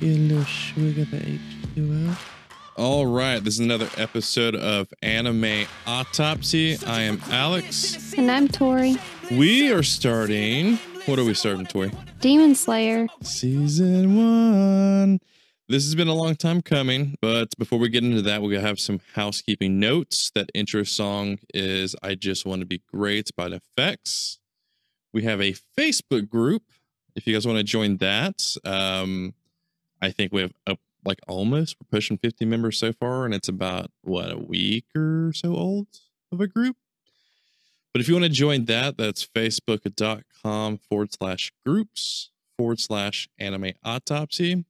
[0.00, 2.16] Get a little swig of the H2O.
[2.78, 6.78] All right, this is another episode of Anime Autopsy.
[6.86, 8.14] I am Alex.
[8.16, 8.96] And I'm Tori.
[9.30, 10.76] We are starting.
[11.04, 11.92] What are we starting, Tori?
[12.20, 13.08] Demon Slayer.
[13.20, 15.18] Season one.
[15.68, 18.62] This has been a long time coming, but before we get into that, we're going
[18.62, 20.30] to have some housekeeping notes.
[20.34, 24.38] That intro song is I Just Want to Be Great by Neffex.
[25.12, 26.62] We have a Facebook group.
[27.14, 29.34] If you guys want to join that, um,
[30.00, 33.48] I think we have a, like almost we're pushing 50 members so far, and it's
[33.48, 35.88] about what a week or so old
[36.32, 36.76] of a group.
[37.92, 43.72] But if you want to join that, that's facebook.com forward slash groups forward slash anime
[43.84, 44.64] autopsy.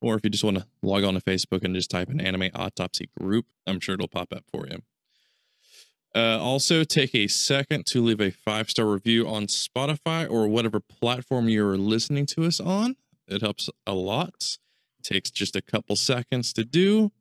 [0.00, 2.50] Or if you just want to log on to Facebook and just type in anime
[2.54, 4.82] autopsy group, I'm sure it'll pop up for you.
[6.14, 10.80] Uh, also, take a second to leave a five star review on Spotify or whatever
[10.80, 12.96] platform you're listening to us on.
[13.28, 14.56] It helps a lot.
[15.06, 17.12] Takes just a couple seconds to do,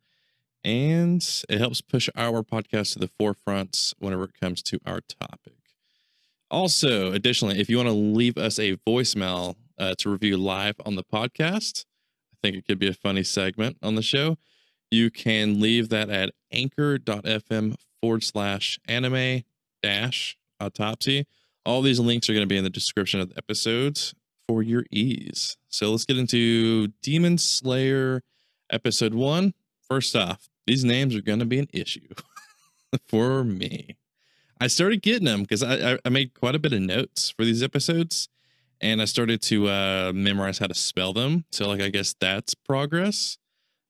[0.63, 5.59] and it helps push our podcast to the forefront whenever it comes to our topic.
[6.49, 10.95] Also, additionally, if you want to leave us a voicemail uh, to review live on
[10.95, 11.85] the podcast,
[12.33, 14.39] I think it could be a funny segment on the show.
[14.89, 19.43] You can leave that at anchor.fm forward slash anime
[19.83, 21.27] dash autopsy.
[21.67, 24.15] All these links are going to be in the description of the episodes
[24.47, 25.57] for your ease.
[25.69, 28.21] So let's get into Demon Slayer
[28.71, 29.53] episode one.
[29.87, 32.09] First off, these names are going to be an issue
[33.07, 33.97] for me.
[34.59, 37.61] I started getting them because I, I made quite a bit of notes for these
[37.61, 38.29] episodes
[38.81, 41.45] and I started to uh, memorize how to spell them.
[41.51, 43.37] So, like, I guess that's progress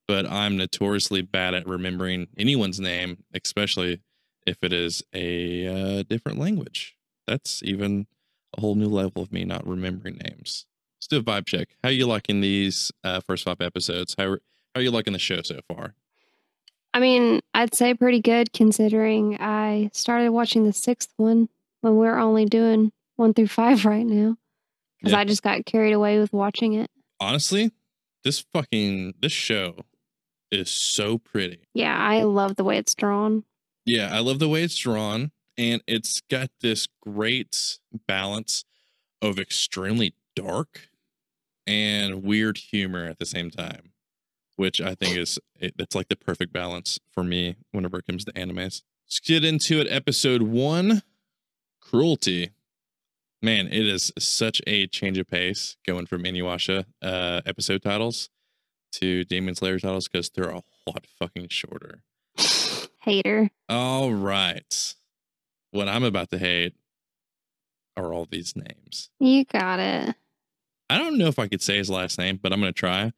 [0.08, 4.02] but I'm notoriously bad at remembering anyone's name, especially
[4.46, 5.68] if it is a
[6.00, 6.96] uh, different language.
[7.28, 8.08] That's even
[8.58, 10.66] a whole new level of me not remembering names.
[10.98, 11.70] Let's do a vibe check.
[11.84, 14.16] How are you liking these uh, first five episodes?
[14.18, 14.38] How, how
[14.76, 15.96] are you liking the show so far?
[16.94, 21.50] I mean, I'd say pretty good considering I started watching the sixth one
[21.82, 24.38] when we're only doing one through five right now
[25.00, 25.20] because yeah.
[25.20, 26.90] I just got carried away with watching it.
[27.20, 27.72] Honestly,
[28.24, 29.76] this fucking this show
[30.52, 31.60] is so pretty.
[31.74, 33.44] Yeah, I love the way it's drawn.
[33.86, 35.32] Yeah, I love the way it's drawn.
[35.58, 38.66] And it's got this great balance
[39.22, 40.90] of extremely dark
[41.66, 43.94] and weird humor at the same time,
[44.56, 48.34] which I think is it's like the perfect balance for me whenever it comes to
[48.34, 48.84] animes.
[49.06, 49.88] Let's get into it.
[49.90, 51.02] Episode one
[51.82, 52.52] Cruelty.
[53.42, 58.30] Man, it is such a change of pace going from Inuyasha uh, episode titles
[58.94, 62.02] to Demon Slayer titles because they're a lot fucking shorter.
[63.02, 63.52] Hater.
[63.70, 64.96] All right.
[65.76, 66.74] What I'm about to hate
[67.98, 69.10] are all these names.
[69.20, 70.16] You got it.
[70.90, 73.12] I don't know if I could say his last name, but I'm going to try.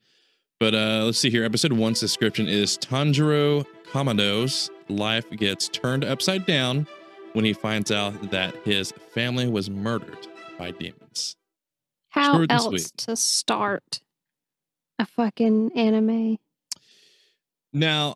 [0.59, 1.43] But uh, let's see here.
[1.43, 6.87] Episode one's description is Tanjiro Kamado's life gets turned upside down
[7.33, 10.25] when he finds out that his family was murdered
[10.57, 11.35] by demons.
[12.09, 14.01] How Short else to start
[14.97, 16.39] a fucking anime.
[17.71, 18.15] Now,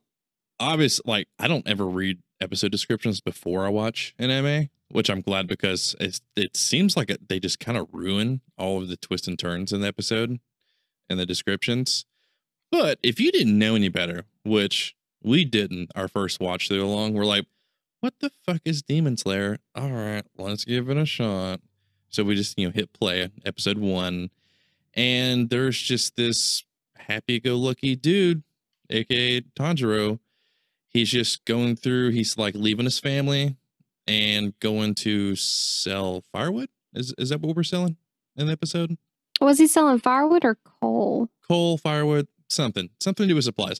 [0.59, 5.21] obviously, like I don't ever read episode descriptions before I watch an anime, which I'm
[5.21, 9.27] glad because it seems like it, they just kind of ruin all of the twists
[9.27, 10.39] and turns in the episode
[11.09, 12.05] and the descriptions.
[12.71, 17.13] But if you didn't know any better, which we didn't our first watch through along,
[17.13, 17.45] we're like,
[17.99, 19.59] what the fuck is Demon Slayer?
[19.75, 21.61] All right, let's give it a shot.
[22.09, 24.31] So we just, you know, hit play episode one.
[24.93, 26.63] And there's just this
[26.97, 28.43] happy go lucky dude,
[28.89, 30.19] aka Tanjiro.
[30.91, 33.55] He's just going through, he's like leaving his family
[34.07, 36.69] and going to sell firewood.
[36.93, 37.95] Is is that what we're selling
[38.35, 38.97] in the episode?
[39.39, 41.29] Was he selling firewood or coal?
[41.47, 43.79] Coal, firewood, something, something to do with supplies.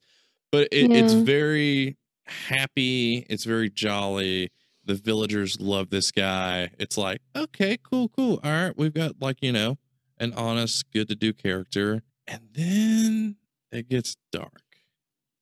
[0.51, 0.97] But it, yeah.
[0.97, 3.25] it's very happy.
[3.29, 4.51] It's very jolly.
[4.85, 6.71] The villagers love this guy.
[6.79, 8.39] It's like, okay, cool, cool.
[8.43, 9.77] All right, we've got like you know
[10.17, 12.03] an honest, good to do character.
[12.27, 13.35] And then
[13.71, 14.61] it gets dark.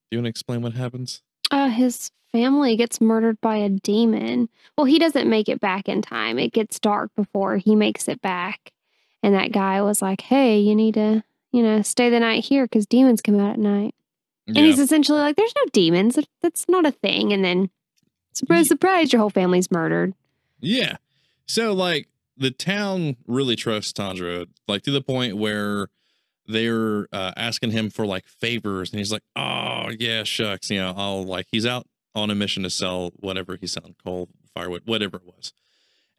[0.09, 1.21] Do you want to explain what happens?
[1.51, 4.49] Uh, his family gets murdered by a demon.
[4.77, 6.37] Well, he doesn't make it back in time.
[6.37, 8.71] It gets dark before he makes it back.
[9.23, 12.65] And that guy was like, hey, you need to, you know, stay the night here
[12.65, 13.95] because demons come out at night.
[14.47, 16.17] And he's essentially like, there's no demons.
[16.41, 17.33] That's not a thing.
[17.33, 17.69] And then,
[18.33, 18.69] surprise, yeah.
[18.69, 20.15] surprise, your whole family's murdered.
[20.59, 20.97] Yeah.
[21.45, 25.89] So, like, the town really trusts Tanjiro, like, to the point where
[26.49, 30.93] they're uh, asking him for like favors, and he's like, "Oh yeah, shucks, you know,
[30.97, 35.17] I'll like." He's out on a mission to sell whatever he's selling, coal, firewood, whatever
[35.17, 35.53] it was,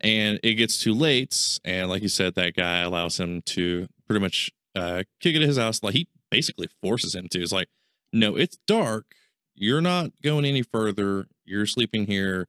[0.01, 4.21] and it gets too late, and like you said, that guy allows him to pretty
[4.21, 5.83] much uh, kick it at his house.
[5.83, 7.43] Like he basically forces him to.
[7.43, 7.69] It's like,
[8.13, 9.07] no, it's dark.
[9.55, 11.27] You're not going any further.
[11.45, 12.47] You're sleeping here.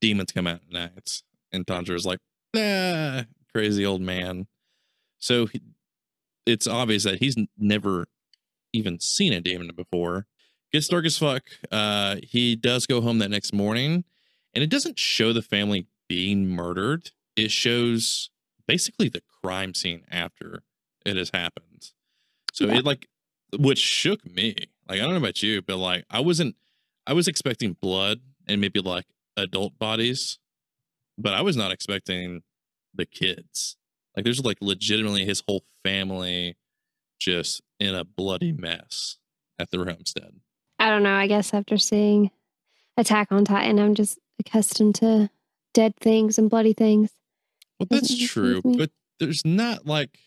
[0.00, 1.22] Demons come out at night.
[1.52, 2.18] And Tanjiro is like,
[2.56, 4.46] ah, crazy old man.
[5.18, 5.60] So he,
[6.48, 8.06] it's obvious that he's never
[8.72, 10.26] even seen a demon before.
[10.72, 11.44] Gets dark as fuck.
[11.70, 14.04] Uh, he does go home that next morning,
[14.54, 17.10] and it doesn't show the family being murdered.
[17.36, 18.30] It shows
[18.66, 20.62] basically the crime scene after
[21.06, 21.92] it has happened.
[22.52, 22.78] So Yeah.
[22.78, 23.08] it like,
[23.58, 24.54] which shook me.
[24.88, 26.56] Like I don't know about you, but like I wasn't.
[27.06, 29.06] I was expecting blood and maybe like
[29.36, 30.38] adult bodies,
[31.16, 32.42] but I was not expecting
[32.94, 33.76] the kids.
[34.16, 36.56] Like there's like legitimately his whole family
[37.18, 39.18] just in a bloody mess
[39.58, 40.32] at the homestead.
[40.78, 41.14] I don't know.
[41.14, 42.30] I guess after seeing
[42.96, 45.30] Attack on Titan, I'm just accustomed to
[45.74, 47.10] dead things and bloody things.
[47.78, 48.90] Well, that's true, but
[49.20, 50.18] there's not like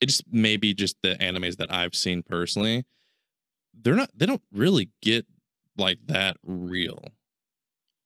[0.00, 2.84] it's maybe just the animes that I've seen personally.
[3.74, 4.10] They're not.
[4.14, 5.26] They don't really get
[5.78, 7.02] like that real.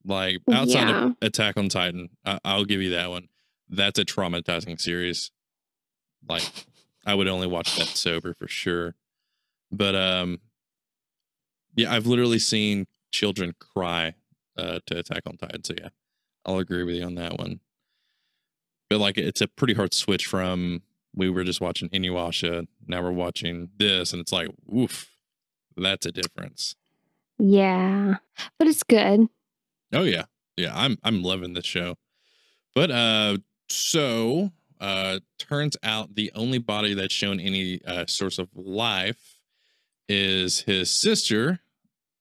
[0.04, 1.04] Like outside Yeah.
[1.06, 3.28] of Attack on Titan, I, I'll give you that one.
[3.70, 5.30] That's a traumatizing series.
[6.28, 6.42] Like
[7.06, 8.94] I would only watch that sober for sure.
[9.72, 10.40] But um,
[11.76, 14.14] yeah, I've literally seen children cry
[14.58, 15.64] uh, to Attack on Titan.
[15.64, 15.88] So yeah,
[16.44, 17.60] I'll agree with you on that one.
[18.88, 20.82] But like, it's a pretty hard switch from
[21.14, 25.10] we were just watching Inuyasha, now we're watching this, and it's like, oof,
[25.76, 26.76] that's a difference.
[27.38, 28.16] Yeah,
[28.58, 29.28] but it's good.
[29.92, 30.24] Oh yeah,
[30.56, 31.96] yeah, I'm I'm loving this show.
[32.74, 33.38] But uh,
[33.70, 34.50] so
[34.80, 39.36] uh, turns out the only body that's shown any uh, source of life
[40.08, 41.60] is his sister,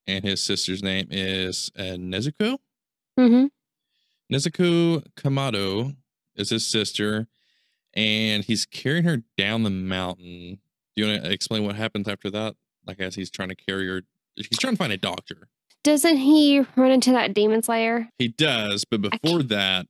[0.07, 2.57] and his sister's name is uh, Nezuko.
[3.18, 3.46] hmm
[4.31, 5.96] Nezuko Kamado
[6.36, 7.28] is his sister,
[7.95, 10.60] and he's carrying her down the mountain.
[10.95, 12.56] Do you want to explain what happens after that?
[12.86, 14.02] Like as he's trying to carry her,
[14.36, 15.48] he's trying to find a doctor.
[15.84, 18.10] Doesn't he run into that demon slayer?
[18.19, 19.88] He does, but before that,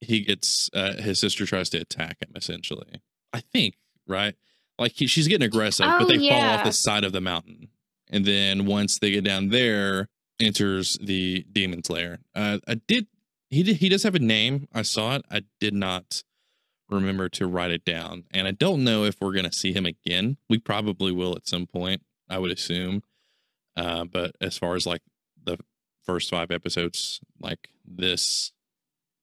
[0.00, 2.30] he gets uh, his sister tries to attack him.
[2.34, 3.02] Essentially,
[3.32, 3.74] I think
[4.06, 4.34] right.
[4.78, 7.68] Like he, she's getting aggressive, Oh, but they fall off the side of the mountain,
[8.08, 10.08] and then once they get down there,
[10.40, 12.20] enters the demon slayer.
[12.34, 13.06] Uh, I did.
[13.50, 13.76] He did.
[13.76, 14.68] He does have a name.
[14.72, 15.24] I saw it.
[15.30, 16.22] I did not
[16.88, 20.38] remember to write it down, and I don't know if we're gonna see him again.
[20.48, 22.02] We probably will at some point.
[22.28, 23.02] I would assume.
[23.76, 25.02] Uh, but as far as like
[25.44, 25.58] the
[26.04, 28.52] first five episodes, like this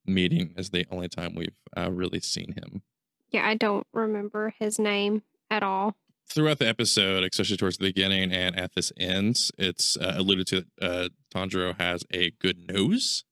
[0.08, 2.82] meeting is the only time we've uh, really seen him.
[3.30, 5.96] Yeah, I don't remember his name at all.
[6.30, 10.62] Throughout the episode, especially towards the beginning and at this ends, it's uh, alluded to
[10.62, 13.24] that uh, Tanjiro has a good nose.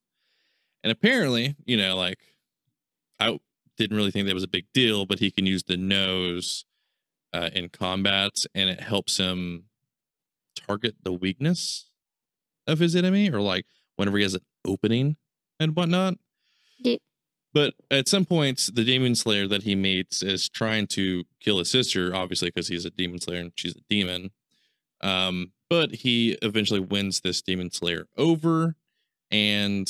[0.83, 2.19] And apparently, you know, like
[3.19, 3.39] I
[3.77, 6.65] didn't really think that was a big deal, but he can use the nose
[7.33, 9.65] uh, in combat and it helps him
[10.55, 11.89] target the weakness
[12.65, 13.65] of his enemy or like
[13.97, 15.17] whenever he has an opening
[15.59, 16.15] and whatnot.
[17.53, 21.71] But at some point, the demon slayer that he meets is trying to kill his
[21.71, 24.31] sister, obviously, because he's a demon slayer and she's a demon.
[25.01, 28.75] Um, but he eventually wins this demon slayer over
[29.31, 29.89] and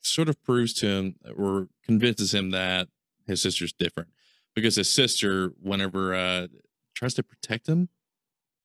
[0.00, 2.88] sort of proves to him or convinces him that
[3.26, 4.08] his sister's different
[4.54, 6.48] because his sister, whenever uh,
[6.94, 7.88] tries to protect him,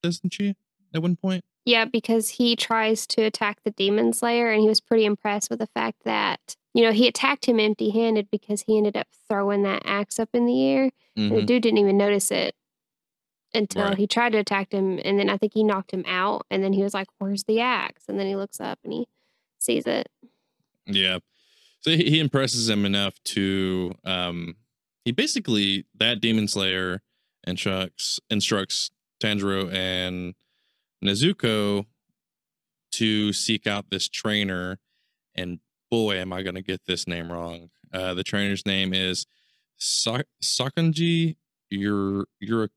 [0.01, 0.55] doesn't she?
[0.93, 4.79] At one point, Yeah, because he tries to attack the demon slayer, and he was
[4.79, 8.95] pretty impressed with the fact that you know he attacked him empty-handed because he ended
[8.95, 10.91] up throwing that axe up in the air.
[11.17, 12.55] And the dude didn't even notice it
[13.53, 13.97] until Right.
[13.97, 16.45] he tried to attack him, and then I think he knocked him out.
[16.49, 19.07] And then he was like, "Where's the axe?" And then he looks up and he
[19.59, 20.07] sees it.
[20.85, 21.19] Yeah.
[21.81, 24.55] So he, he impresses him enough to um
[25.03, 27.01] he basically that demon slayer
[27.45, 30.33] instructs instructs Tanjiro and
[31.03, 31.85] Nezuko
[32.93, 34.79] to seek out this trainer
[35.35, 35.59] and
[35.91, 37.69] boy am I going to get this name wrong.
[37.93, 39.25] Uh the trainer's name is
[39.77, 41.35] Sa- Sakanji
[41.73, 42.69] Ur Ur.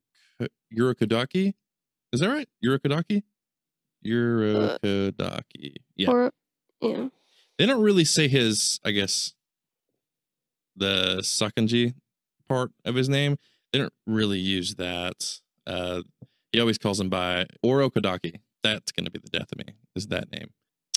[2.12, 2.48] Is that right?
[2.64, 3.22] Urokodaki?
[4.06, 5.74] Urokodaki.
[5.96, 6.32] Yeah Or
[6.80, 7.08] yeah,
[7.58, 9.34] they don't really say his i guess
[10.76, 11.92] the sakanji
[12.48, 13.36] part of his name
[13.70, 16.00] they don't really use that uh
[16.52, 20.08] he always calls him by oro kodaki that's gonna be the death of me is
[20.08, 20.50] that name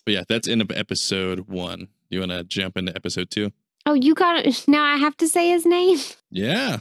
[0.05, 3.51] but yeah that's end of episode one you want to jump into episode two
[3.85, 4.63] Oh, you got it.
[4.65, 5.97] Now I have to say his name.
[6.31, 6.77] yeah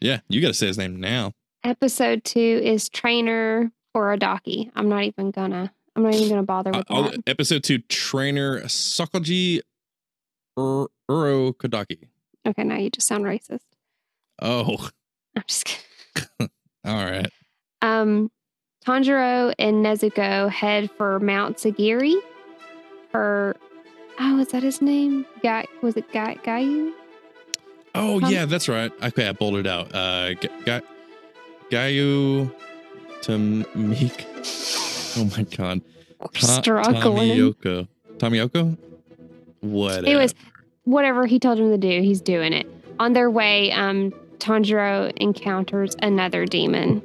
[0.00, 1.32] yeah you gotta say his name now
[1.64, 4.70] Episode two is Trainer Orodaki.
[4.76, 5.72] I'm not even gonna.
[5.96, 7.20] I'm not even gonna bother Uh, with I'll- that.
[7.26, 8.58] episode two trainer
[10.58, 12.08] Ur- uro kodaki
[12.46, 13.64] Okay, now you just sound racist.
[14.42, 14.90] oh
[15.34, 16.50] I'm just kidding.
[16.84, 17.30] all right
[17.82, 18.30] Um,
[18.86, 22.16] Tanjiro and Nezuko head for Mount Sagiri.
[23.10, 23.56] For
[24.20, 25.26] oh, is that his name?
[25.42, 26.92] Guy was it Guy Gayu?
[27.94, 28.92] Oh Um, yeah, that's right.
[29.02, 29.94] Okay, I pulled it out.
[29.94, 30.80] Uh, G- G-
[31.70, 32.52] Gayu
[33.22, 34.26] Tamik.
[35.18, 35.80] Oh my god.
[36.20, 37.30] Ta- Struggling.
[37.30, 37.88] Tamiyoko.
[38.18, 38.76] Tamiyoko.
[39.60, 40.04] What?
[40.04, 40.34] was
[40.84, 42.66] whatever he told him to do, he's doing it.
[42.98, 47.02] On their way, um, Tanjiro encounters another demon.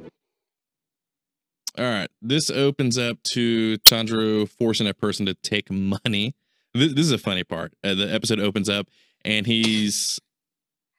[1.78, 2.10] All right.
[2.20, 6.34] This opens up to Tanjiro forcing a person to take money.
[6.74, 7.72] This, this is a funny part.
[7.82, 8.88] Uh, the episode opens up
[9.24, 10.18] and he's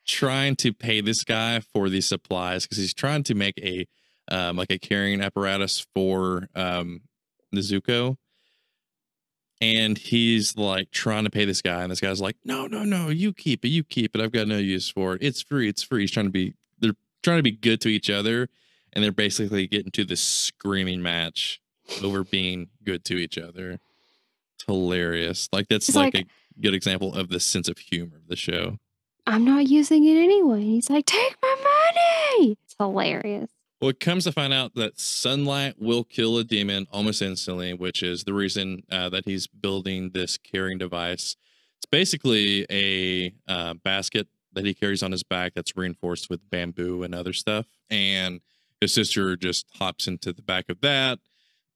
[0.06, 3.88] trying to pay this guy for these supplies because he's trying to make a
[4.30, 7.02] um, like a carrying apparatus for um,
[7.54, 8.18] Nezuko.
[9.62, 13.08] And he's like trying to pay this guy, and this guy's like, "No, no, no,
[13.08, 14.22] you keep it, you keep it.
[14.22, 15.24] I've got no use for it.
[15.24, 18.10] It's free, it's free." He's trying to be, they're trying to be good to each
[18.10, 18.50] other,
[18.94, 21.60] and they're basically getting to this screaming match
[22.04, 23.80] over being good to each other.
[24.56, 25.50] It's hilarious.
[25.52, 28.36] Like that's It's like, like- a good example of the sense of humor of the
[28.36, 28.78] show.
[29.26, 30.62] I'm not using it anyway.
[30.62, 32.58] He's like, take my money.
[32.64, 33.50] It's hilarious.
[33.82, 38.02] Well, it comes to find out that sunlight will kill a demon almost instantly, which
[38.04, 41.36] is the reason uh, that he's building this carrying device.
[41.78, 47.04] It's basically a uh, basket that he carries on his back that's reinforced with bamboo
[47.04, 47.66] and other stuff.
[47.90, 48.40] And
[48.84, 51.20] his sister just hops into the back of that,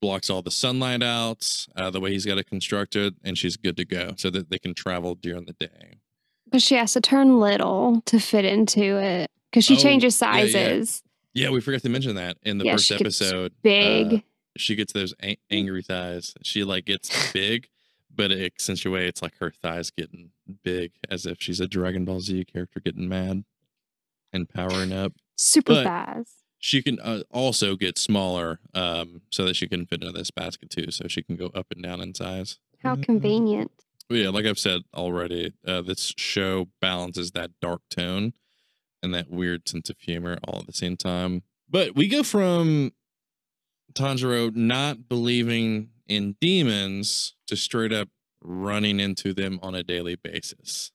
[0.02, 3.78] blocks all the sunlight out uh, the way he's got it constructed, and she's good
[3.78, 5.98] to go so that they can travel during the day.
[6.50, 10.36] But she has to turn little to fit into it because she Oh, changes yeah,
[10.38, 10.44] yeah.
[10.54, 11.04] sizes.
[11.34, 13.54] Yeah, we forgot to mention that in the Yeah, first episode.
[13.62, 14.14] Big.
[14.14, 14.20] uh,
[14.58, 16.34] she gets those a- angry thighs.
[16.44, 17.68] She like gets big,
[18.14, 20.32] but it accentuates like her thighs getting
[20.64, 23.44] big, as if she's a Dragon Ball Z character getting mad
[24.34, 25.14] and powering up.
[25.36, 26.32] super but- fast.
[26.60, 30.70] She can uh, also get smaller, um, so that she can fit into this basket
[30.70, 32.58] too, so she can go up and down in size.
[32.84, 33.04] How Mhm.
[33.04, 33.72] convenient.
[34.10, 38.34] But yeah, like I've said already, uh, this show balances that dark tone
[39.04, 41.44] and that weird sense of humor all at the same time.
[41.70, 42.94] But we go from
[43.94, 48.10] Tanjiro not believing in demons to straight up
[48.42, 50.92] running into them on a daily basis.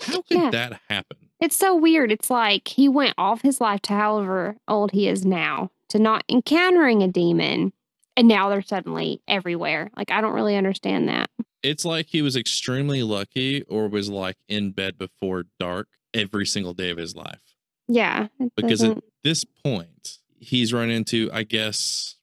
[0.00, 0.50] How could Yeah.
[0.50, 1.16] that happen?
[1.40, 2.10] It's so weird.
[2.10, 6.24] It's like he went off his life to however old he is now to not
[6.28, 7.72] encountering a demon.
[8.16, 9.90] And now they're suddenly everywhere.
[9.96, 11.28] Like, I don't really understand that.
[11.62, 16.72] It's like he was extremely lucky or was like in bed before dark every single
[16.72, 17.40] day of his life.
[17.88, 18.28] Yeah.
[18.56, 22.16] Because at doesn't- this point he's run into i guess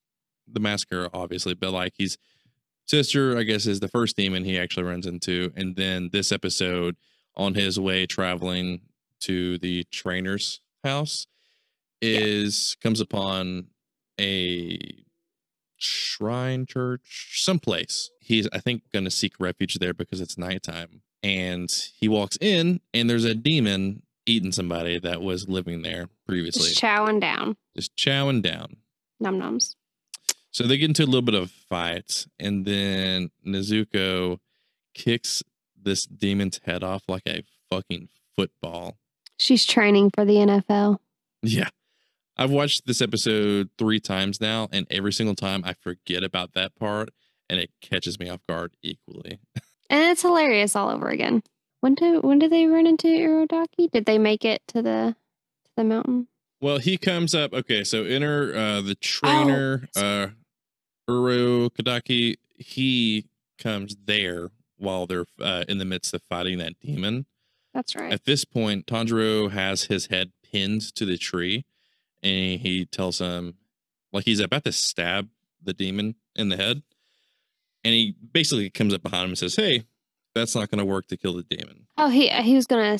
[0.47, 2.17] the massacre obviously but like he's
[2.85, 6.95] sister i guess is the first demon he actually runs into and then this episode
[7.35, 8.81] on his way traveling
[9.21, 11.27] to the trainer's house
[12.01, 13.67] is comes upon
[14.19, 14.77] a
[15.77, 18.09] shrine church someplace.
[18.19, 21.01] He's i think going to seek refuge there because it's nighttime.
[21.21, 26.69] And he walks in and there's a demon eating somebody that was living there previously.
[26.69, 27.55] just chowing down.
[27.75, 28.77] just chowing down.
[29.19, 29.75] Num nums.
[30.51, 34.39] so they get into a little bit of a fight and then nezuko
[34.93, 35.43] kicks
[35.83, 38.97] this demon's head off like a fucking football
[39.37, 40.99] She's training for the NFL.
[41.41, 41.69] yeah
[42.37, 46.75] i've watched this episode three times now and every single time i forget about that
[46.75, 47.09] part
[47.49, 49.39] and it catches me off guard equally
[49.89, 51.43] And it's hilarious all over again.
[51.81, 53.91] When did when did they run into Urodaki?
[53.91, 55.15] Did they make it to the
[55.65, 56.27] to the mountain?
[56.61, 57.53] Well, he comes up.
[57.53, 60.27] Okay, so enter uh, the trainer, uh,
[61.09, 62.37] Uro Kadaki.
[62.57, 63.25] He
[63.59, 67.25] comes there while they're uh, in the midst of fighting that demon.
[67.73, 68.11] That's right.
[68.13, 71.65] At this point, Tanjiro has his head pinned to the tree,
[72.21, 73.55] and he tells him,
[74.11, 75.29] like he's about to stab
[75.63, 76.83] the demon in the head,
[77.83, 79.85] and he basically comes up behind him and says, "Hey,
[80.35, 82.99] that's not going to work to kill the demon." Oh, he he was gonna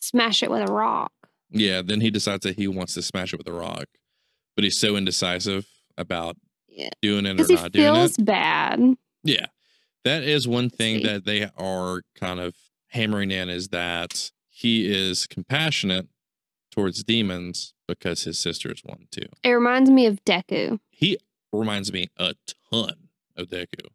[0.00, 1.12] smash it with a rock.
[1.50, 3.86] Yeah, then he decides that he wants to smash it with a rock,
[4.54, 5.66] but he's so indecisive
[5.98, 6.36] about
[6.68, 6.88] Yeah.
[7.02, 8.24] doing it or not doing feels it.
[8.24, 8.80] bad.
[9.24, 9.46] Yeah,
[10.04, 12.54] that is one thing that they are kind of
[12.88, 16.08] hammering in is that he is compassionate
[16.70, 19.26] towards demons because his sister is one too.
[19.42, 20.78] It reminds me of Deku.
[20.90, 21.18] He
[21.52, 22.34] reminds me a
[22.72, 23.86] ton of Deku.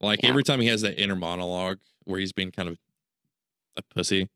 [0.00, 0.30] Like Yeah.
[0.30, 2.78] every time he has that inner monologue where he's being kind of
[3.76, 4.28] a pussy,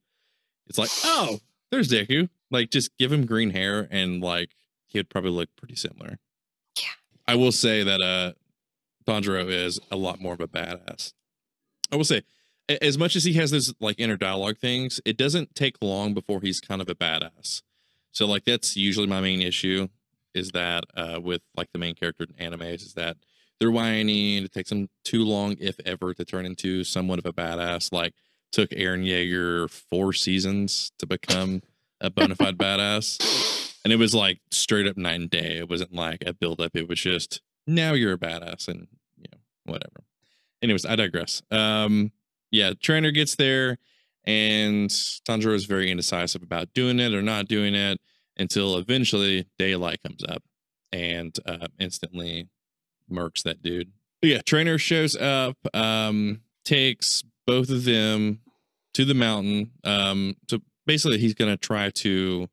[0.67, 1.41] it's like, oh,
[1.71, 2.29] there's Deku.
[2.51, 4.51] Like, just give him green hair and like
[4.87, 6.19] he would probably look pretty similar.
[6.79, 6.89] Yeah.
[7.27, 8.33] I will say that uh
[9.07, 11.13] Tanjiro is a lot more of a badass.
[11.93, 12.23] I will say,
[12.69, 16.41] as much as he has those like inner dialogue things, it doesn't take long before
[16.41, 17.63] he's kind of a badass.
[18.13, 19.89] So like that's usually my main issue
[20.35, 23.17] is that uh, with like the main character in animes is that
[23.59, 27.27] they're whiny and it takes them too long, if ever, to turn into somewhat of
[27.27, 27.93] a badass.
[27.93, 28.15] Like
[28.53, 31.63] took Eren Yeager four seasons to become
[32.01, 33.75] a bona fide badass.
[33.85, 35.59] And it was like straight up night and day.
[35.59, 36.75] It wasn't like a build up.
[36.75, 39.39] It was just now you're a badass and you know,
[39.73, 40.06] whatever.
[40.67, 41.43] Anyways, I digress.
[41.53, 42.11] Um,
[42.51, 43.79] yeah, trainer gets there
[44.25, 48.01] and Tanjiro is very indecisive about doing it or not doing it
[48.37, 50.43] until eventually daylight comes up
[50.93, 52.49] and uh, instantly
[53.09, 53.93] murks that dude.
[54.21, 58.41] But yeah, trainer shows up, um, takes both of them
[58.95, 59.71] to the mountain.
[59.85, 62.49] Um, so basically, he's going to try to,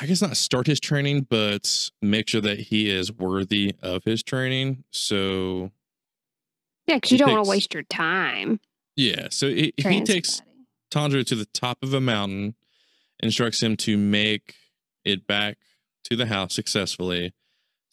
[0.00, 4.24] I guess, not start his training, but make sure that he is worthy of his
[4.24, 4.82] training.
[4.90, 5.70] So,
[6.86, 8.60] Yeah, because you don't want to waste your time.
[8.96, 10.42] yeah, so he, he takes.
[10.90, 12.54] Tanjiro to the top of a mountain,
[13.20, 14.54] instructs him to make
[15.04, 15.58] it back
[16.04, 17.32] to the house successfully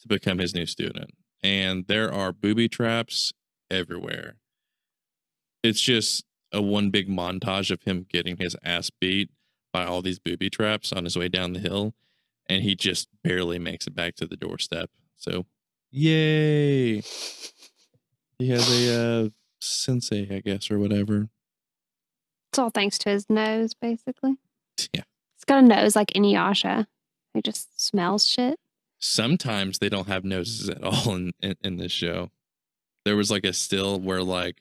[0.00, 1.10] to become his new student.
[1.42, 3.32] And there are booby traps
[3.70, 4.36] everywhere.
[5.62, 9.30] It's just a one big montage of him getting his ass beat
[9.72, 11.94] by all these booby traps on his way down the hill.
[12.48, 14.90] And he just barely makes it back to the doorstep.
[15.16, 15.46] So,
[15.90, 17.02] yay.
[18.42, 19.28] He has a uh,
[19.60, 21.28] sensei, I guess, or whatever.
[22.50, 24.36] It's all thanks to his nose, basically.
[24.92, 25.02] Yeah.
[25.36, 26.86] He's got a nose like Inuyasha.
[27.34, 28.58] He just smells shit.
[28.98, 32.30] sometimes they don't have noses at all in, in in this show
[33.04, 34.60] there was like a still where like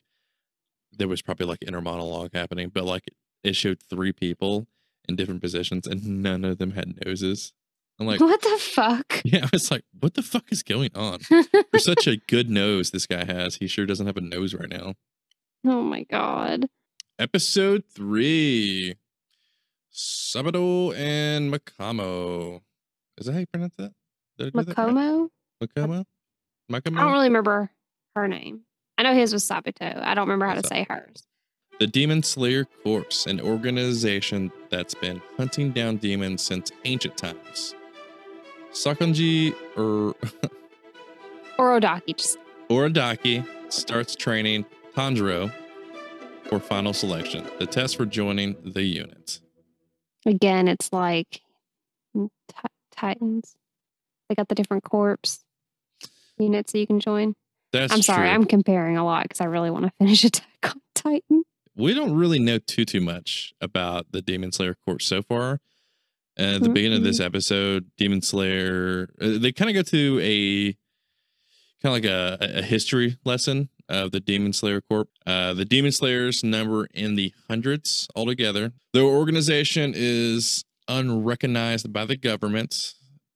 [0.91, 3.03] there was probably like inner monologue happening but like
[3.43, 4.67] it showed three people
[5.07, 7.53] in different positions and none of them had noses
[8.01, 9.21] i'm like what the fuck?
[9.25, 11.19] yeah i was like what the fuck is going on
[11.71, 14.69] for such a good nose this guy has he sure doesn't have a nose right
[14.69, 14.93] now
[15.65, 16.67] oh my god.
[17.19, 18.95] episode three
[19.93, 22.61] sabado and makamo
[23.17, 23.93] is that how you pronounce that
[24.49, 24.75] do that?
[24.75, 25.29] Makomo?
[25.61, 26.05] Makamo?
[26.71, 26.97] Makamo?
[26.97, 27.69] I don't really remember
[28.15, 28.61] her name.
[28.97, 30.01] I know his was Sabito.
[30.01, 31.23] I don't remember how to say hers.
[31.79, 37.73] The Demon Slayer Corps, an organization that's been hunting down demons since ancient times.
[38.71, 40.15] Sakonji or
[41.57, 42.15] Orodaki.
[42.17, 42.37] Just
[42.69, 45.51] Oradaki starts training Tanjiro
[46.47, 49.39] for final selection, the test for joining the unit.
[50.25, 51.41] again, it's like
[52.15, 52.27] ti-
[52.95, 53.55] Titans.
[54.29, 55.17] They got the different corps
[56.37, 57.35] units that you can join.
[57.73, 58.35] That's I'm sorry, true.
[58.35, 61.43] I'm comparing a lot because I really want to finish Attack on Titan.
[61.75, 65.59] we don't really know too too much about the Demon Slayer Corps so far.
[66.37, 70.77] At the beginning of this episode, Demon Slayer uh, they kind of go to a
[71.81, 75.07] kind of like a, a history lesson of the Demon Slayer Corps.
[75.25, 78.71] Uh, the Demon Slayers number in the hundreds altogether.
[78.93, 82.93] Their organization is unrecognized by the government.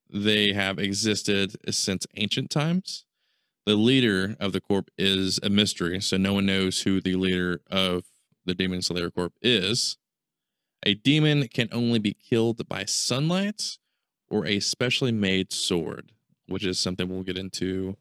[0.10, 3.06] They have existed since ancient times.
[3.66, 7.62] The leader of the corps is a mystery, so no one knows who the leader
[7.70, 8.04] of
[8.46, 9.98] the Demon Slayer Corps is.
[10.86, 13.78] A demon can only be killed by sunlight
[14.30, 16.12] or a specially made sword,
[16.48, 17.98] which is something we'll get into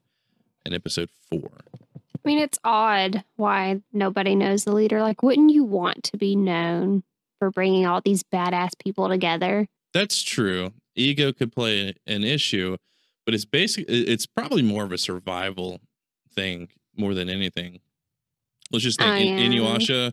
[0.67, 1.61] in episode four.
[1.97, 5.01] I mean, it's odd why nobody knows the leader.
[5.01, 7.05] Like, wouldn't you want to be known
[7.39, 9.67] for bringing all these badass people together?
[9.93, 10.73] That's true.
[10.95, 12.77] Ego could play an issue,
[13.25, 15.81] but it's basically it's probably more of a survival
[16.35, 17.81] thing more than anything.
[18.71, 19.53] Let's just think in.
[19.53, 20.13] Inuyasha,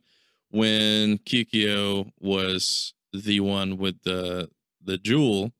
[0.51, 4.49] when Kikyo was the one with the
[4.83, 5.51] the jewel,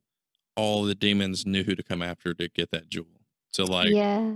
[0.55, 3.21] all the demons knew who to come after to get that jewel.
[3.51, 4.31] So like yeah.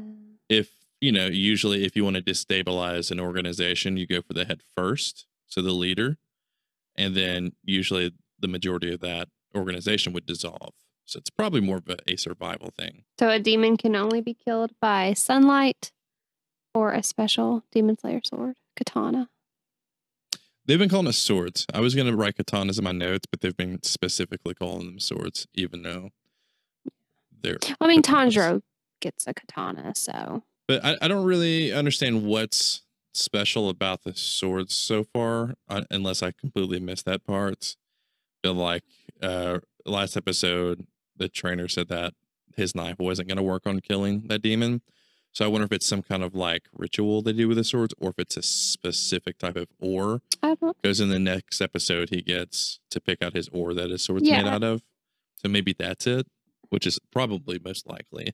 [0.50, 4.46] if you know usually if you want to destabilize an organization you go for the
[4.46, 6.18] head first so the leader
[6.96, 10.74] and then usually the majority of that organization would dissolve
[11.06, 14.34] so it's probably more of a, a survival thing So a demon can only be
[14.34, 15.91] killed by sunlight
[16.76, 19.30] or a special demon slayer sword, katana.
[20.65, 23.41] They've been calling us swords i was going to write katanas in my notes but
[23.41, 26.10] they've been specifically calling them swords even though
[27.41, 28.34] they're I mean, Katanas.
[28.34, 28.62] Tanjiro
[29.01, 32.82] gets a katana, so But I, I don't really understand what's
[33.13, 37.75] special about the swords so far, uh, unless I completely missed that part.
[38.43, 38.84] But like
[39.21, 42.13] uh, last episode, the trainer said that
[42.56, 44.82] his knife wasn't going to work on killing that demon.
[45.36, 47.93] So I wonder if it's some kind of like ritual they do with the swords,
[48.00, 50.21] or if it's a specific type of ore.
[50.41, 50.82] I don't.
[50.82, 54.24] Because in the next episode, he gets to pick out his ore that his sword's
[54.24, 54.82] made out of.
[55.41, 56.26] So maybe that's it,
[56.69, 58.34] which is probably most likely.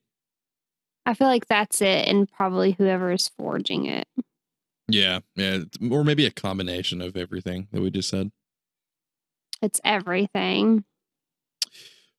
[1.08, 4.08] I feel like that's it, and probably whoever is forging it.
[4.88, 8.30] Yeah, yeah, or maybe a combination of everything that we just said.
[9.64, 10.84] It's everything.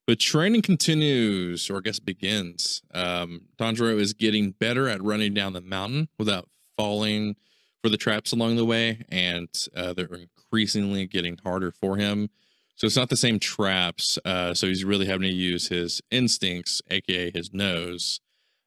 [0.06, 2.82] But training continues, or I guess begins.
[2.92, 7.36] Um, Tanjiro is getting better at running down the mountain without falling
[7.82, 12.30] for the traps along the way, and uh, they're increasingly getting harder for him.
[12.76, 14.18] So it's not the same traps.
[14.24, 18.20] Uh, so he's really having to use his instincts, aka his nose,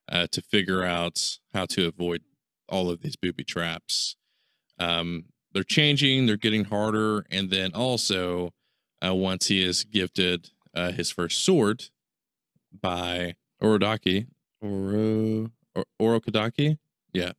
[0.10, 2.21] uh, to figure out how to avoid
[2.69, 4.15] all of these booby traps.
[4.80, 8.54] Um, they're changing, they're getting harder, and then also
[9.06, 11.85] uh, once he is gifted uh, his first sword
[12.81, 14.27] by Orodaki,
[14.61, 15.85] Oro, or,
[16.19, 16.77] Orokadaki,
[17.13, 17.31] yeah,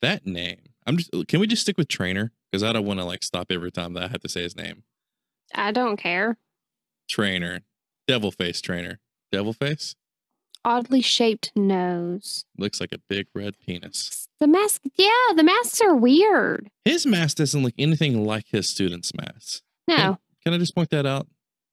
[0.00, 0.58] that name.
[0.86, 1.10] I'm just.
[1.28, 2.32] Can we just stick with trainer?
[2.50, 4.56] Because I don't want to like stop every time that I have to say his
[4.56, 4.82] name.
[5.54, 6.36] I don't care.
[7.08, 7.60] Trainer,
[8.08, 8.98] devil face trainer,
[9.30, 9.94] devil face
[10.64, 12.44] Oddly shaped nose.
[12.56, 14.28] looks like a big red penis.
[14.38, 16.70] The mask, yeah, the masks are weird.
[16.84, 19.62] His mask doesn't look anything like his students' masks.
[19.88, 21.26] No, Can I just point that out?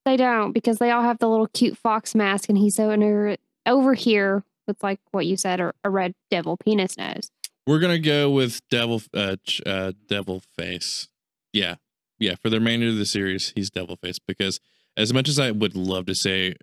[0.06, 3.36] They don't because they all have the little cute fox mask, and he's over
[3.66, 7.32] over here with like what you said, a, a red devil penis nose.
[7.68, 11.08] We're gonna go with devil, uh, ch- uh, devil face.
[11.54, 11.76] Yeah,
[12.18, 12.36] yeah.
[12.36, 14.60] For the remainder of the series, he's devil face because
[14.98, 16.56] as much as I would love to say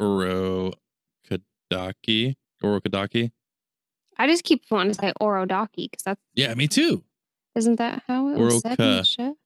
[0.00, 0.74] Urokadaki,
[2.62, 3.32] Urokadaki,
[4.16, 7.02] I just keep wanting to say Orodaki because that's yeah, me too.
[7.54, 9.36] isn't that how it was said in the show?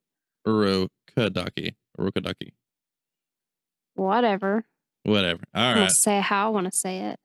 [3.94, 4.64] Whatever.
[5.04, 5.42] whatever.
[5.54, 7.20] All I'm gonna say how I want to say it.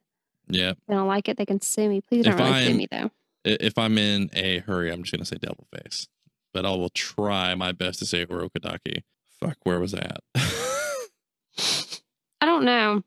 [0.47, 0.71] yeah.
[0.71, 2.01] If they don't like it, they can sue me.
[2.01, 3.11] Please don't If really sue me though.
[3.45, 6.07] If I'm in a hurry, I'm just gonna say devil face,
[6.53, 9.03] but I will try my best to say Urokadaki.
[9.39, 10.19] Fuck, where was that?
[12.41, 13.03] I don't know.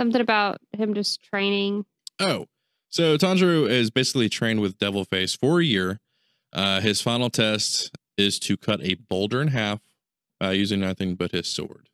[0.00, 1.84] Something about him just training.
[2.20, 2.46] Oh,
[2.88, 6.00] so Tanjiro is basically trained with Devil Face for a year.
[6.52, 9.80] Uh, his final test is to cut a boulder in half
[10.42, 11.88] uh, using nothing but his sword.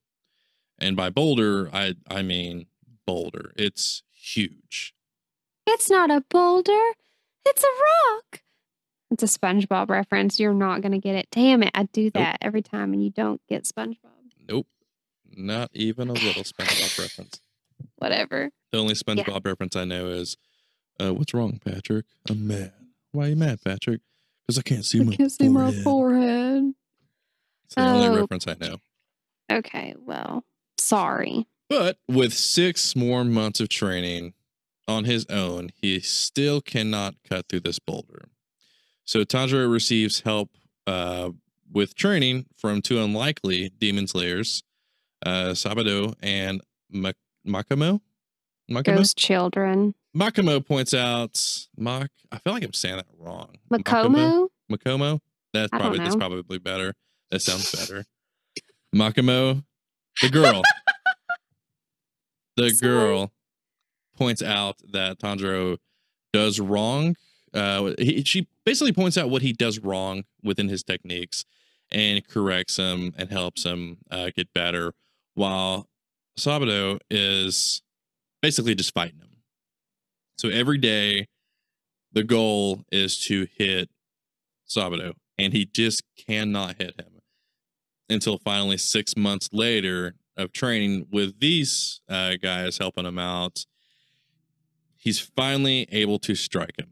[0.82, 2.66] And by boulder, I I mean
[3.06, 3.52] boulder.
[3.56, 4.94] It's huge.
[5.66, 6.90] It's not a boulder.
[7.46, 8.42] It's a rock.
[9.10, 10.40] It's a SpongeBob reference.
[10.40, 11.28] You're not gonna get it.
[11.30, 11.70] Damn it!
[11.74, 13.98] I do that every time, and you don't get SpongeBob.
[14.48, 14.66] Nope,
[15.36, 17.40] not even a little SpongeBob reference.
[17.96, 18.50] Whatever.
[18.72, 20.36] The only SpongeBob reference I know is,
[21.00, 22.06] uh, "What's wrong, Patrick?
[22.28, 22.72] I'm mad.
[23.12, 24.00] Why are you mad, Patrick?
[24.46, 26.74] Because I can't see I my can't see my forehead." forehead.
[27.66, 28.20] It's the only Oh.
[28.20, 28.76] reference I know.
[29.50, 29.94] Okay.
[29.98, 30.44] Well,
[30.82, 31.46] sorry.
[31.68, 34.34] But with six more months of training
[34.86, 38.28] on his own, he still cannot cut through this boulder.
[39.04, 40.50] So Tanjiro receives help
[40.86, 41.30] uh,
[41.70, 44.62] with training from two unlikely demon slayers,
[45.24, 47.12] uh, Sabado and Ma-
[47.46, 48.00] Makamo.
[48.70, 48.84] Makamo?
[48.96, 49.94] Ghost children.
[50.16, 51.40] Makamo points out,
[51.76, 53.56] Mak, I feel like I'm saying that wrong.
[53.72, 54.48] Makomo.
[54.70, 55.20] Makomo?
[55.52, 56.94] That's I probably that's probably better.
[57.30, 58.04] That sounds better.
[58.94, 59.64] Makamo,
[60.20, 60.62] the girl.
[62.56, 62.92] the Sorry.
[62.92, 63.32] girl
[64.16, 65.78] points out that Tanjiro
[66.32, 67.16] does wrong.
[67.54, 71.44] Uh, he, she basically points out what he does wrong within his techniques
[71.90, 74.94] and corrects him and helps him uh, get better,
[75.34, 75.88] while
[76.38, 77.82] Sabado is
[78.40, 79.36] basically just fighting him.
[80.38, 81.28] So every day,
[82.12, 83.90] the goal is to hit
[84.68, 87.11] Sabado, and he just cannot hit him
[88.12, 93.64] until finally six months later of training with these uh, guys helping him out,
[94.96, 96.88] he's finally able to strike him.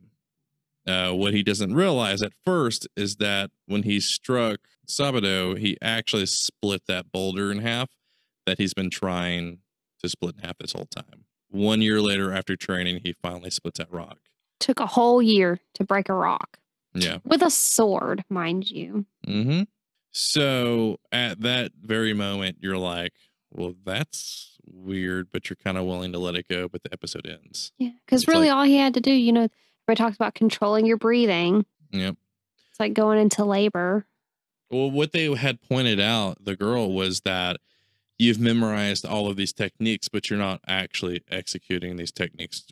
[0.86, 6.26] Uh, what he doesn't realize at first is that when he struck Sabado, he actually
[6.26, 7.88] split that boulder in half
[8.46, 9.58] that he's been trying
[10.02, 11.24] to split in half this whole time.
[11.48, 14.18] One year later, after training, he finally splits that rock.
[14.58, 16.58] Took a whole year to break a rock
[16.94, 17.18] Yeah.
[17.24, 19.04] with a sword, mind you.
[19.26, 19.62] Mm-hmm.
[20.12, 23.12] So at that very moment, you're like,
[23.50, 27.26] well, that's weird, but you're kind of willing to let it go, but the episode
[27.26, 27.72] ends.
[27.78, 27.90] Yeah.
[28.04, 29.48] Because It's really, like- all he had to do, you know,
[29.88, 31.64] everybody talks about controlling your breathing.
[31.92, 32.16] Yep.
[32.70, 34.06] It's like going into labor.
[34.70, 37.56] Well, what they had pointed out, the girl, was that
[38.18, 42.64] you've memorized all of these techniques, but you're not actually executing these techniques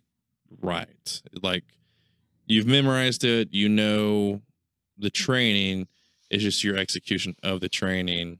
[0.61, 1.22] right.
[1.42, 1.64] Like
[2.46, 4.42] you've memorized it, you know
[4.96, 5.88] the training,
[6.30, 8.38] it's just your execution of the training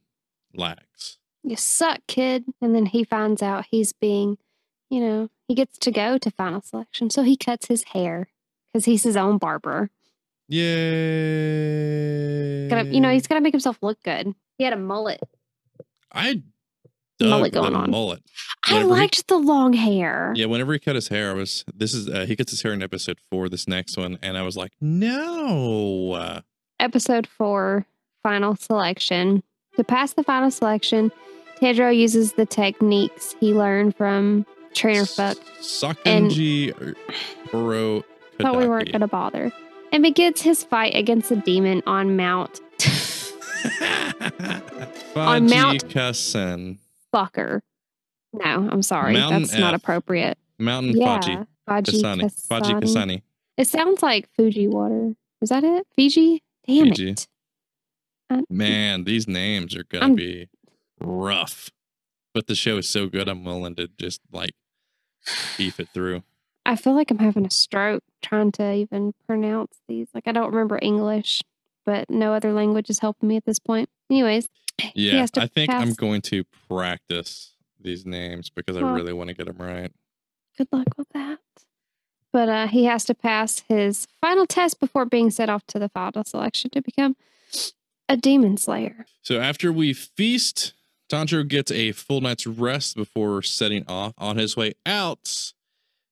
[0.55, 1.19] lacks.
[1.43, 2.45] You suck, kid.
[2.61, 4.39] And then he finds out he's being,
[4.91, 7.11] you know, he gets to go to final selection.
[7.11, 8.29] So he cuts his hair
[8.73, 9.91] because he's his own barber.
[11.39, 12.69] Yay.
[12.69, 14.35] Gotta, you know, he's got to make himself look good.
[14.59, 15.21] He had a mullet.
[16.13, 16.43] I
[17.21, 17.91] Mullet going on.
[17.91, 18.23] mullet.
[18.69, 20.33] I Whenever he- liked the long hair.
[20.37, 22.73] Yeah, whenever he cut his hair, I was this is uh, he cuts his hair
[22.73, 26.41] in episode four, this next one, and I was like, no.
[26.81, 27.87] Episode four,
[28.23, 29.43] final selection.
[29.77, 31.11] To pass the final selection,
[31.61, 35.39] Tanjiro uses the techniques he learned from Trainer Fuck.
[35.61, 36.73] Sakanji
[37.49, 38.05] Uro
[38.41, 39.53] Thought we weren't going to bother.
[39.91, 42.61] And begins his fight against the demon on Mount
[45.17, 46.79] on Mount Kasen.
[47.13, 47.63] Fucker.
[48.33, 49.15] No, I'm sorry.
[49.15, 50.39] Mountain That's not appropriate.
[50.59, 51.19] Mountain yeah.
[51.19, 51.47] Faji.
[51.69, 52.47] Faji Kasani.
[52.49, 52.81] Faji.
[52.81, 53.23] Kasani.
[53.57, 55.15] It sounds like Fuji water.
[55.41, 55.87] Is that it?
[55.97, 56.43] Fiji?
[56.69, 57.11] Damn Fiji.
[57.11, 57.27] it.
[58.31, 60.49] Uh, Man, these names are gonna be
[61.01, 61.71] rough.
[62.35, 64.53] But the show is so good, I'm willing to just like
[65.57, 66.23] beef it through.
[66.67, 70.09] I feel like I'm having a stroke trying to even pronounce these.
[70.15, 71.43] Like I don't remember English,
[71.87, 73.89] but no other language is helping me at this point.
[74.11, 78.81] Anyways, he Yeah, has to I think I'm going to practice these names because I
[78.81, 79.91] really want to get them right.
[80.59, 81.39] good luck with that.
[82.33, 85.89] But uh, he has to pass his final test before being sent off to the
[85.89, 87.17] final selection to become
[88.09, 89.07] a demon slayer.
[89.23, 90.75] So after we feast,
[91.11, 94.13] Tanjiro gets a full night's rest before setting off.
[94.19, 95.53] On his way out,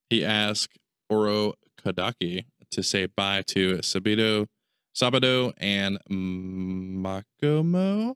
[0.09, 0.75] he asks
[1.09, 1.53] Oro
[1.83, 4.47] Kadaki to say bye to Sabito,
[4.95, 8.15] Sabado, and Makomo.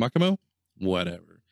[0.00, 0.38] Makomo?
[0.78, 1.42] Whatever.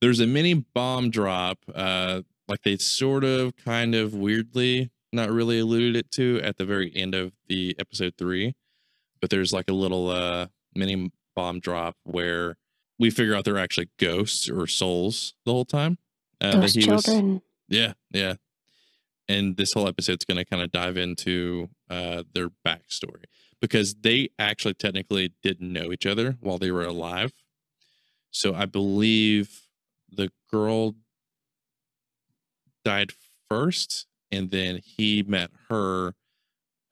[0.00, 5.58] There's a mini bomb drop, uh, like they sort of kind of weirdly, not really
[5.60, 8.54] alluded it to at the very end of the episode three.
[9.20, 12.56] But there's like a little uh mini bomb drop where
[12.98, 15.98] we figure out they're actually ghosts or souls the whole time.
[16.40, 17.42] Uh, Those he was- children.
[17.68, 18.34] yeah, yeah.
[19.28, 23.24] And this whole episode's going to kind of dive into uh, their backstory
[23.60, 27.32] because they actually technically didn't know each other while they were alive.
[28.30, 29.62] So I believe
[30.10, 30.94] the girl
[32.84, 33.12] died
[33.48, 36.14] first, and then he met her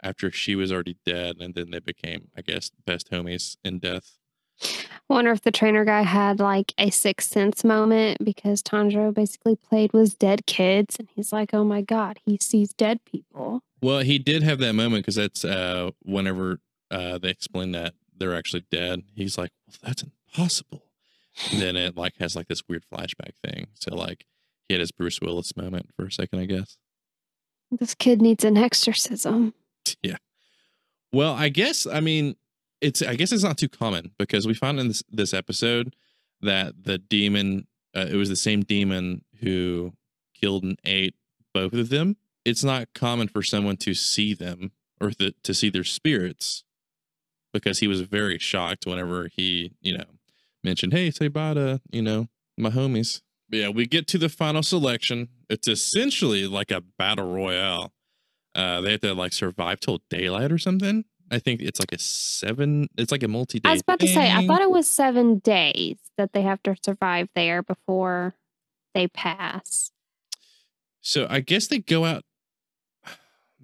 [0.03, 4.19] after she was already dead, and then they became, I guess, best homies in death.
[5.09, 9.93] Wonder if the trainer guy had like a sixth sense moment because Tanjiro basically played
[9.93, 13.63] with dead kids and he's like, oh my God, he sees dead people.
[13.83, 18.37] Well, he did have that moment because that's uh, whenever uh, they explain that they're
[18.37, 19.03] actually dead.
[19.15, 20.85] He's like, "Well, that's impossible."
[21.51, 23.67] And then it like has like this weird flashback thing.
[23.75, 24.27] So like
[24.73, 26.79] he had his Bruce Willis moment for a second, I guess.
[27.71, 29.55] This kid needs an exorcism.
[30.01, 30.19] Yeah.
[31.13, 32.37] Well, I guess I mean
[32.81, 35.97] it's I guess it's not too common because we found in this this episode
[36.41, 39.93] that the demon uh, it was the same demon who
[40.41, 41.17] killed and ate
[41.53, 42.17] both of them.
[42.45, 46.63] It's not common for someone to see them or th- to see their spirits
[47.53, 50.05] because he was very shocked whenever he, you know,
[50.63, 53.21] mentioned, "Hey, say bye to, you know, my homies."
[53.53, 55.29] Yeah, we get to the final selection.
[55.51, 57.93] It's essentially like a battle royale.
[58.55, 61.05] Uh, they have to like survive till daylight or something.
[61.31, 62.89] I think it's like a seven.
[62.97, 63.69] It's like a multi-day.
[63.69, 66.75] I was about to say, I thought it was seven days that they have to
[66.85, 68.35] survive there before
[68.95, 69.93] they pass.
[71.03, 72.25] So I guess they go out.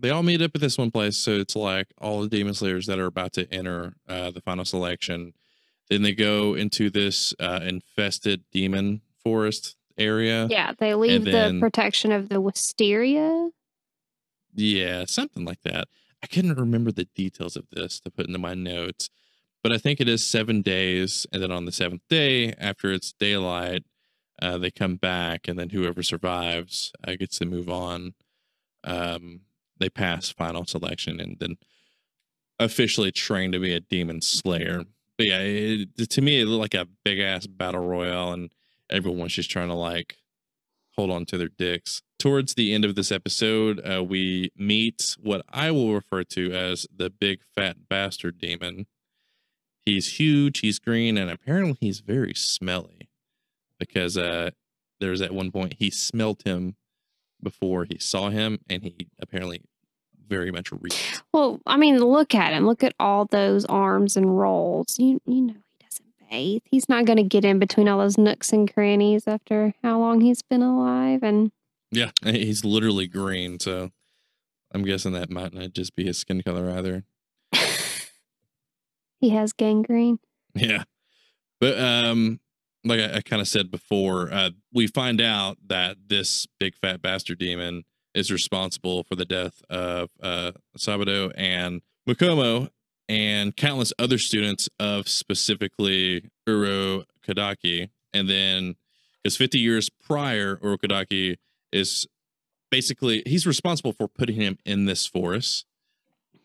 [0.00, 1.16] They all meet up at this one place.
[1.16, 4.64] So it's like all the demon slayers that are about to enter uh, the final
[4.64, 5.32] selection.
[5.90, 10.46] Then they go into this uh, infested demon forest area.
[10.50, 13.50] Yeah, they leave then- the protection of the wisteria.
[14.54, 15.88] Yeah, something like that.
[16.22, 19.08] I couldn't remember the details of this to put into my notes,
[19.62, 21.26] but I think it is seven days.
[21.32, 23.84] And then on the seventh day, after it's daylight,
[24.42, 28.14] uh, they come back, and then whoever survives uh, gets to move on.
[28.84, 29.42] Um,
[29.78, 31.56] they pass final selection and then
[32.58, 34.84] officially train to be a demon slayer.
[35.16, 38.50] But yeah, it, to me, it looked like a big ass battle royale, and
[38.90, 40.16] everyone's just trying to like
[40.98, 42.02] hold on to their dicks.
[42.18, 46.88] Towards the end of this episode, uh, we meet what I will refer to as
[46.94, 48.86] the big fat bastard demon.
[49.86, 53.08] He's huge, he's green, and apparently he's very smelly
[53.78, 54.50] because uh,
[55.00, 56.74] there's at one point he smelled him
[57.40, 59.62] before he saw him, and he apparently
[60.28, 61.22] very much reeked.
[61.32, 62.66] Well, I mean, look at him.
[62.66, 64.98] Look at all those arms and rolls.
[64.98, 65.54] You you know
[66.28, 66.62] he.
[66.64, 70.20] He's not going to get in between all those nooks and crannies after how long
[70.20, 71.22] he's been alive.
[71.22, 71.52] And
[71.90, 73.90] Yeah, he's literally green, so
[74.72, 77.04] I'm guessing that might not just be his skin color either.
[79.20, 80.18] he has gangrene.
[80.54, 80.84] Yeah.
[81.60, 82.40] But um
[82.84, 87.02] like I, I kind of said before, uh we find out that this big fat
[87.02, 92.68] bastard demon is responsible for the death of uh Sabado and Mukomo
[93.08, 97.90] and countless other students of specifically Uro Kadaki.
[98.12, 98.76] And then
[99.22, 101.36] because 50 years prior, Uro Kadaki
[101.72, 102.06] is
[102.70, 105.64] basically he's responsible for putting him in this forest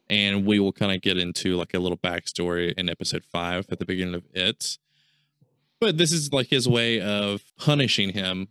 [0.10, 3.80] and we will kind of get into like a little backstory in episode five at
[3.80, 4.78] the beginning of it.
[5.80, 8.49] But this is like his way of punishing him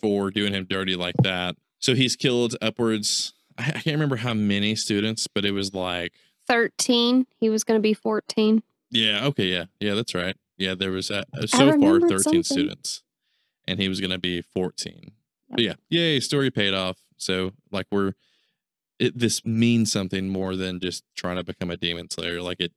[0.00, 1.56] for doing him dirty like that.
[1.78, 3.32] So he's killed upwards.
[3.56, 6.12] I, I can't remember how many students, but it was like
[6.50, 7.26] 13.
[7.38, 8.62] He was going to be 14.
[8.90, 10.36] yeah, okay, yeah, yeah, that's right.
[10.58, 12.42] Yeah, there was uh, so far thirteen something.
[12.42, 13.02] students,
[13.66, 15.12] and he was gonna be fourteen.
[15.48, 16.98] But yeah, yay, story paid off.
[17.16, 18.12] So like we're
[18.98, 22.42] it, this means something more than just trying to become a demon slayer.
[22.42, 22.72] Like it,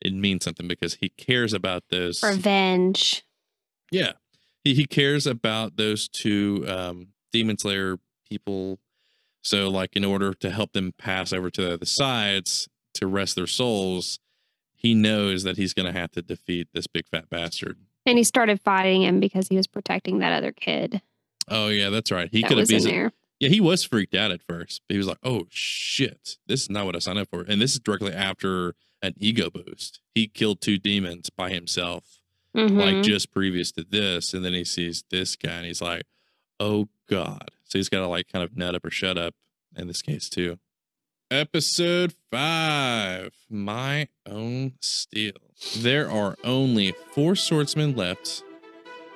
[0.00, 2.20] it means something because he cares about those.
[2.20, 3.22] Revenge.
[3.92, 4.14] Yeah,
[4.64, 8.80] he he cares about those two um, demon slayer people.
[9.42, 12.68] So like in order to help them pass over to the other sides
[13.00, 14.18] to rest their souls,
[14.74, 17.76] he knows that he's going to have to defeat this big fat bastard.
[18.06, 21.02] And he started fighting him because he was protecting that other kid
[21.48, 22.28] Oh yeah, that's right.
[22.30, 22.92] He that could have easily.
[22.94, 23.12] there.
[23.40, 26.70] Yeah, he was freaked out at first, but he was like, "Oh shit, this is
[26.70, 30.00] not what I signed up for." And this is directly after an ego boost.
[30.14, 32.20] He killed two demons by himself,
[32.54, 33.02] like Mhm.
[33.02, 36.04] just previous to this, and then he sees this guy, and he's like,
[36.60, 39.34] "Oh god!" So he's got to like kind of nut up or shut up
[39.74, 40.60] in this case too.
[41.30, 45.34] Episode five, my own steel.
[45.76, 48.42] There are only four swordsmen left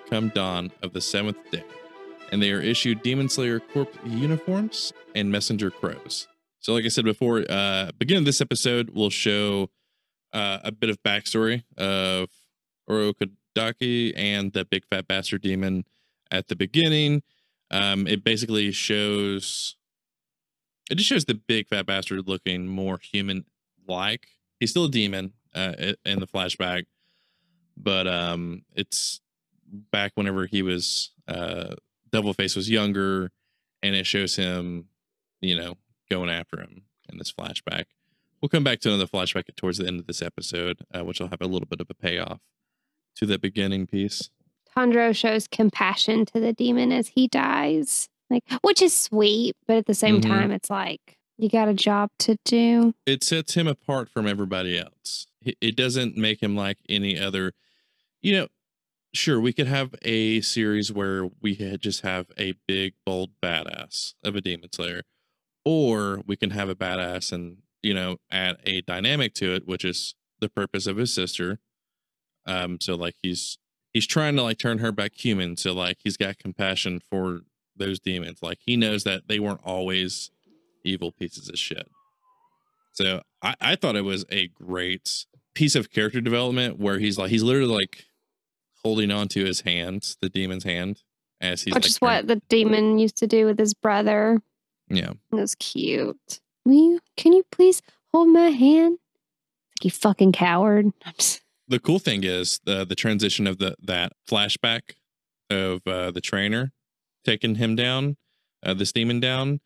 [0.09, 1.65] come dawn of the seventh day
[2.31, 6.29] and they are issued Demon Slayer Corps uniforms and messenger crows.
[6.61, 9.71] So, like I said before, uh, beginning this episode, we'll show
[10.33, 12.29] uh, a bit of backstory of
[12.89, 15.85] Urokodaki and the big fat bastard demon
[16.31, 17.23] at the beginning.
[17.73, 19.77] Um, it basically shows
[20.91, 23.45] it just shows the big fat bastard looking more human
[23.87, 24.29] like.
[24.61, 26.85] He's still a demon uh, in the flashback,
[27.77, 29.21] but um, it's
[29.67, 31.75] back whenever he was uh,
[32.13, 33.31] Devilface was younger,
[33.83, 34.87] and it shows him,
[35.41, 35.75] you know,
[36.11, 37.85] going after him in this flashback.
[38.41, 41.29] We'll come back to another flashback towards the end of this episode, uh, which will
[41.29, 42.41] have a little bit of a payoff
[43.17, 44.31] to the beginning piece.
[44.77, 49.87] Tanjiro shows compassion to the demon as he dies, like which is sweet, but at
[49.87, 50.27] the same Mhm.
[50.27, 52.95] time, it's like you got a job to do.
[53.07, 55.27] It sets him apart from everybody else.
[55.43, 57.53] It- It doesn't make him like any other,
[58.23, 58.49] you know.
[59.15, 64.35] Sure, we could have a series where we just have a big, bold badass of
[64.35, 65.03] a demon slayer,
[65.65, 69.85] or we can have a badass and you know add a dynamic to it, which
[69.85, 71.61] is the purpose of his sister.
[72.47, 73.57] Um, so like he's
[73.93, 75.57] he's trying to like turn her back human.
[75.57, 77.43] So like he's got compassion for
[77.77, 78.39] those demons.
[78.43, 80.31] Like he knows that they weren't always
[80.85, 81.89] evil pieces of shit.
[82.93, 87.31] So I, I thought it was a great piece of character development where he's like
[87.31, 88.05] he's literally like
[88.83, 91.03] holding on to his hand, the demon's hand,
[91.41, 94.41] as he's which like is what the demon used to do with his brother.
[94.89, 95.11] yeah.
[95.33, 96.41] It was cute.
[96.65, 97.01] Will you?
[97.17, 97.83] Can you please
[98.13, 98.99] hold my hand?
[99.73, 100.93] Like you fucking coward.
[101.67, 104.83] The cool thing is the the transition of the that flashback
[105.49, 106.73] of uh, the trainer
[107.25, 108.17] taking him down,
[108.63, 109.61] uh, this demon down.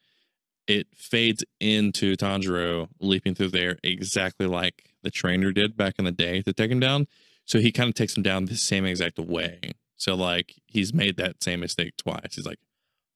[0.66, 6.12] It fades into Tanjiro leaping through there exactly like the trainer did back in the
[6.12, 7.06] day to take him down.
[7.46, 9.60] So he kind of takes him down the same exact way.
[9.96, 12.34] So like he's made that same mistake twice.
[12.34, 12.58] He's like,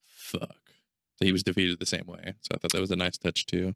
[0.07, 0.57] "Fuck."
[1.16, 2.35] So he was defeated the same way.
[2.40, 3.74] So I thought that was a nice touch too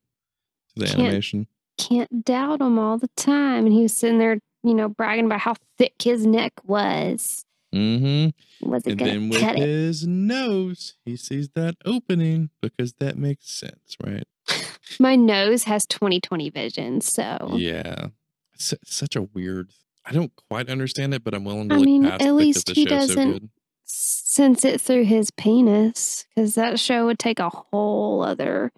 [0.74, 1.46] to the Can't- animation.
[1.78, 3.66] Can't doubt him all the time.
[3.66, 7.44] And he was sitting there, you know, bragging about how thick his neck was.
[7.74, 8.70] Mm-hmm.
[8.70, 9.60] Was it And then with cut it?
[9.68, 14.24] his nose, he sees that opening because that makes sense, right?
[15.00, 18.08] My nose has 20/20 vision, so Yeah.
[18.54, 19.70] It's such a weird.
[20.06, 22.72] I don't quite understand it, but I'm willing to I look mean, at least the
[22.74, 23.50] he so doesn't- good.
[23.84, 28.72] sense it through his penis because that show would take a whole other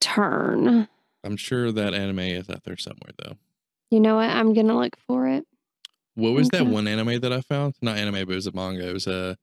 [0.00, 0.88] turn.
[1.24, 3.36] I'm sure that anime is out there somewhere though.
[3.90, 4.30] You know what?
[4.30, 5.44] I'm gonna look for it.
[6.20, 7.74] What was that one anime that I found?
[7.80, 8.88] Not anime, but it was a manga.
[8.88, 9.36] It was a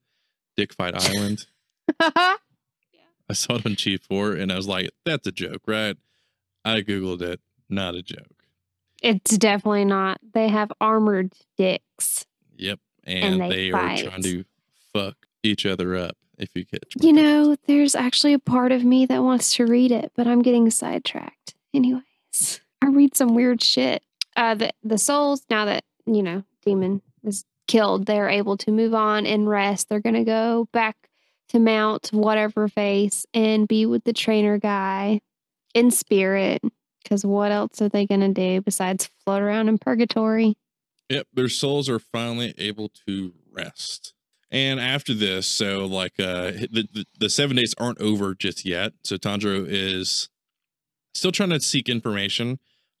[0.56, 1.46] Dick Fight Island.
[2.00, 5.96] I saw it on G4 and I was like, that's a joke, right?
[6.64, 7.40] I Googled it.
[7.68, 8.44] Not a joke.
[9.02, 10.18] it's definitely not.
[10.34, 12.24] They have armored dicks.
[12.56, 12.80] Yep.
[13.04, 14.44] And And, they they, are trying to
[14.92, 19.04] fuck each other up, if you catch You know, there's actually a part of me
[19.06, 21.54] that wants to read it, but I'm getting sidetracked.
[21.74, 24.02] Anyways, I read some weird shit.
[24.36, 28.94] Uh, the the souls now that you know demon is killed, they're able to move
[28.94, 29.88] on and rest.
[29.88, 30.96] They're gonna go back
[31.50, 35.20] to Mount whatever face and be with the trainer guy
[35.74, 36.60] in spirit.
[37.02, 40.56] Because what else are they gonna do besides float around in purgatory?
[41.08, 44.12] Yep, their souls are finally able to rest.
[44.50, 48.92] And after this, so like uh the, the, the seven days aren't over just yet.
[49.04, 50.28] So Tanjiro is
[51.14, 52.58] still trying to seek information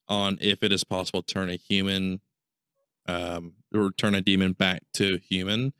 [0.08, 2.20] on if it is possible to turn a human
[3.08, 5.72] um, or turn a demon back to human.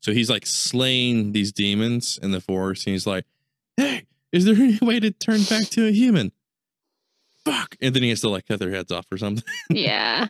[0.00, 3.24] So he's like slaying these demons in the forest, and he's like,
[3.76, 6.30] "Hey, is there any way to turn back to a human?"
[7.44, 9.44] Fuck, and then he has to like cut their heads off or something.
[9.70, 10.28] yeah.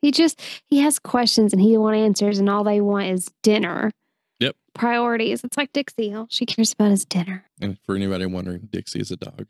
[0.00, 3.90] He just he has questions and he want answers and all they want is dinner.
[4.38, 4.54] Yep.
[4.74, 5.42] Priorities.
[5.42, 6.14] It's like Dixie.
[6.14, 7.44] All she cares about is dinner.
[7.60, 9.46] and for anybody wondering, Dixie is a dog.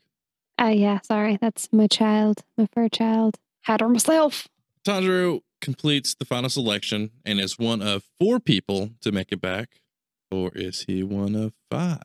[0.57, 1.37] Oh yeah, sorry.
[1.39, 3.37] That's my child, my fur child.
[3.61, 4.47] Had her myself.
[4.83, 9.81] Tanjiro completes the final selection and is one of four people to make it back,
[10.31, 12.01] or is he one of five?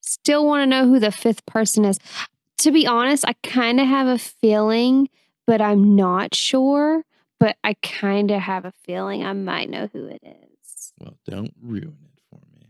[0.00, 1.98] Still want to know who the fifth person is.
[2.58, 5.08] To be honest, I kind of have a feeling,
[5.46, 7.04] but I'm not sure.
[7.40, 10.92] But I kind of have a feeling I might know who it is.
[10.98, 12.68] Well, don't ruin it for me.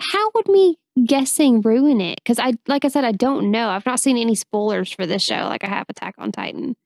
[0.00, 2.18] How would me guessing ruin it?
[2.22, 3.68] Because I, like I said, I don't know.
[3.68, 6.76] I've not seen any spoilers for this show, like I have Attack on Titan.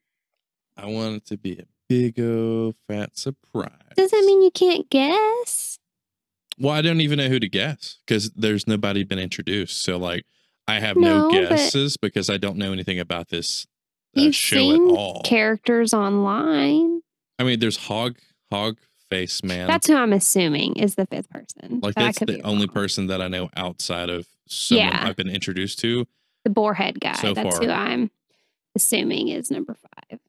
[0.77, 1.65] I want it to be a
[2.13, 3.71] big old fat surprise.
[3.97, 5.79] Does that mean you can't guess?
[6.59, 9.83] Well, I don't even know who to guess because there's nobody been introduced.
[9.83, 10.25] So, like,
[10.69, 13.67] I have no, No, guesses because I don't know anything about this
[14.17, 15.23] uh, You've show seen at all.
[15.25, 17.03] characters online.
[17.39, 18.17] I mean, there's Hog
[18.53, 18.79] Hog
[19.11, 19.67] Face Man.
[19.67, 21.81] That's who I'm assuming is the fifth person.
[21.83, 22.75] like that's the only wrong.
[22.75, 25.07] person that I know outside of someone Yeah.
[25.09, 26.07] I've been introduced to.
[26.45, 27.15] the boarhead guy.
[27.15, 27.65] so That's far.
[27.67, 28.11] who I'm
[28.77, 30.21] assuming is number five.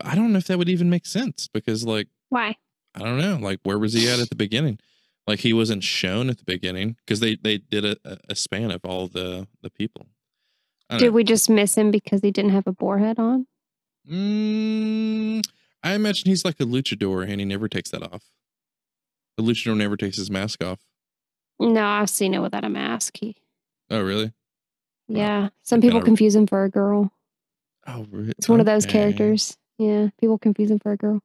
[0.00, 2.56] I don't know if that would even make sense because, like, Why?
[2.94, 4.78] I don't know, like, where was he at at the beginning?
[5.26, 7.96] Like, he wasn't shown at the beginning because they they did a,
[8.28, 10.06] a- span of all the the people.
[10.90, 11.10] Did know.
[11.10, 13.46] we just miss him because he didn't have a boar head on?
[14.10, 15.42] Mm,
[15.84, 18.24] I imagine he's like a luchador and he never takes that off.
[19.36, 20.80] The luchador never takes his mask off.
[21.60, 23.18] No, I've seen it without a mask.
[23.20, 23.36] He,
[23.90, 24.32] Oh, really?
[25.08, 25.20] Wow.
[25.20, 25.48] yeah.
[25.62, 27.12] Some people confuse him for a girl.
[27.86, 28.32] Oh, really?
[28.38, 29.56] It's one of those characters.
[29.80, 31.20] Yeah, people confuse him for a girl.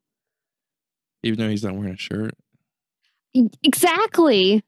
[1.24, 2.34] Even though he's not wearing a shirt,
[3.64, 4.64] Exactly.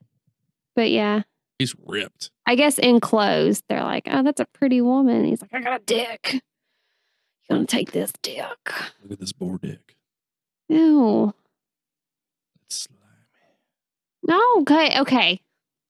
[0.76, 1.22] But yeah,
[1.58, 2.30] he's ripped.
[2.46, 5.24] I guess in clothes, they're like, oh, that's a pretty woman.
[5.24, 6.34] He's like, I got a dick.
[6.34, 6.42] You
[7.50, 8.46] gonna take this dick?
[9.02, 9.96] Look at this boar dick.
[10.68, 11.34] Ew.
[12.66, 13.08] It's slimy.
[14.28, 15.42] No, okay, okay.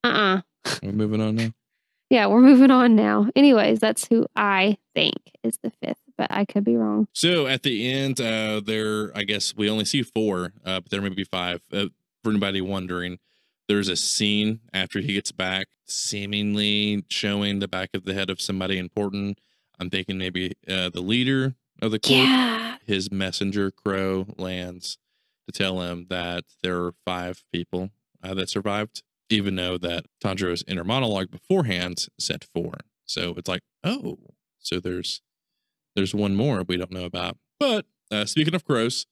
[0.03, 0.41] Uh uh
[0.83, 1.49] We're moving on now.
[2.09, 3.27] Yeah, we're moving on now.
[3.35, 7.07] Anyways, that's who I think is the fifth, but I could be wrong.
[7.13, 11.01] So at the end, uh, there, I guess we only see four, uh, but there
[11.01, 11.61] may be five.
[11.71, 11.87] Uh,
[12.23, 13.19] for anybody wondering,
[13.67, 18.41] there's a scene after he gets back, seemingly showing the back of the head of
[18.41, 19.39] somebody important.
[19.79, 22.27] I'm thinking maybe uh, the leader of the court.
[22.27, 22.77] Yeah.
[22.85, 24.97] His messenger crow lands
[25.45, 27.89] to tell him that there are five people
[28.23, 32.75] uh, that survived, even though that Tanjiro's inner monologue beforehand said four.
[33.05, 34.17] So it's like, oh,
[34.59, 35.21] so there's
[35.97, 37.37] there's one more we don't know about.
[37.59, 39.05] But uh, speaking of crows,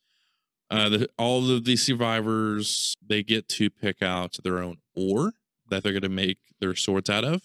[0.71, 5.33] uh, the, all of the survivors they get to pick out their own ore
[5.69, 7.41] that they're going to make their swords out of,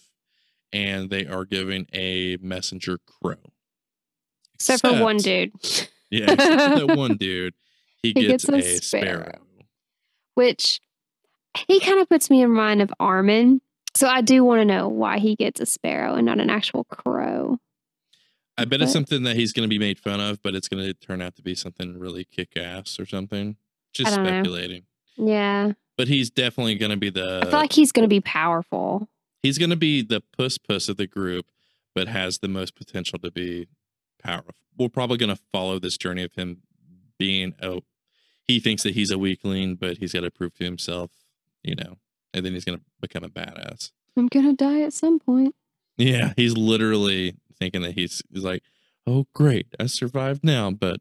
[0.71, 3.35] and they are giving a messenger crow.
[4.55, 5.51] Except for one dude,
[6.11, 7.55] Yeah, except for that one dude,
[8.03, 9.21] he, He gets, gets a a, sparrow.
[9.23, 9.39] sparrow.
[10.35, 10.79] which
[11.67, 13.61] he kind of puts me in mind of Armin.
[13.95, 16.83] So I do want to know why he gets a sparrow and not an actual
[16.85, 17.30] crow.
[18.61, 20.83] I bet it's something that he's going to be made fun of, but it's going
[20.83, 23.57] to turn out to be something really kick ass or something.
[23.93, 24.29] Just don't know.
[24.29, 24.83] speculating.
[25.17, 25.73] Yeah.
[25.97, 27.41] But he's definitely going to be the.
[27.43, 29.09] I feel like he's going to be powerful.
[29.43, 31.45] he's going to be the puss puss of the group,
[31.93, 33.67] but has the most potential to be
[34.21, 34.55] powerful.
[34.77, 36.61] We're probably going to follow this journey of him
[37.19, 37.81] being a.
[38.47, 41.11] He thinks that he's a weakling, but he's got to prove to himself,
[41.63, 41.97] you know,
[42.33, 43.91] and then he's going to become a badass.
[44.17, 45.55] I'm going to die at some point.
[45.97, 48.63] Yeah, he's literally thinking that he's, he's like,
[49.05, 50.99] oh, great, I survived now, but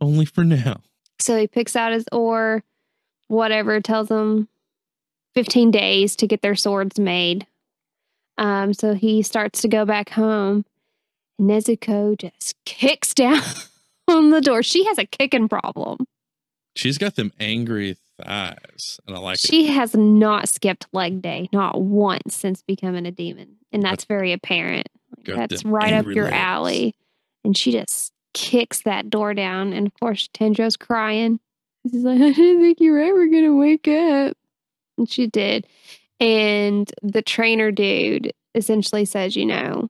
[0.00, 0.82] only for now.
[1.18, 2.62] So he picks out his ore,
[3.26, 4.48] whatever, tells them
[5.34, 7.46] 15 days to get their swords made.
[8.38, 10.64] Um, so he starts to go back home.
[11.38, 13.42] And Nezuko just kicks down
[14.06, 14.62] on the door.
[14.62, 16.06] She has a kicking problem.
[16.76, 19.40] She's got them angry thighs, and I like it.
[19.40, 23.56] She has not skipped leg day, not once since becoming a demon.
[23.72, 24.88] And that's very apparent.
[25.36, 26.36] That's right up your legs.
[26.36, 26.94] alley.
[27.44, 29.72] And she just kicks that door down.
[29.72, 31.40] And of course, Tenjo's crying.
[31.90, 34.36] She's like, I didn't think you were ever going to wake up.
[34.96, 35.66] And she did.
[36.20, 39.88] And the trainer dude essentially says, you know,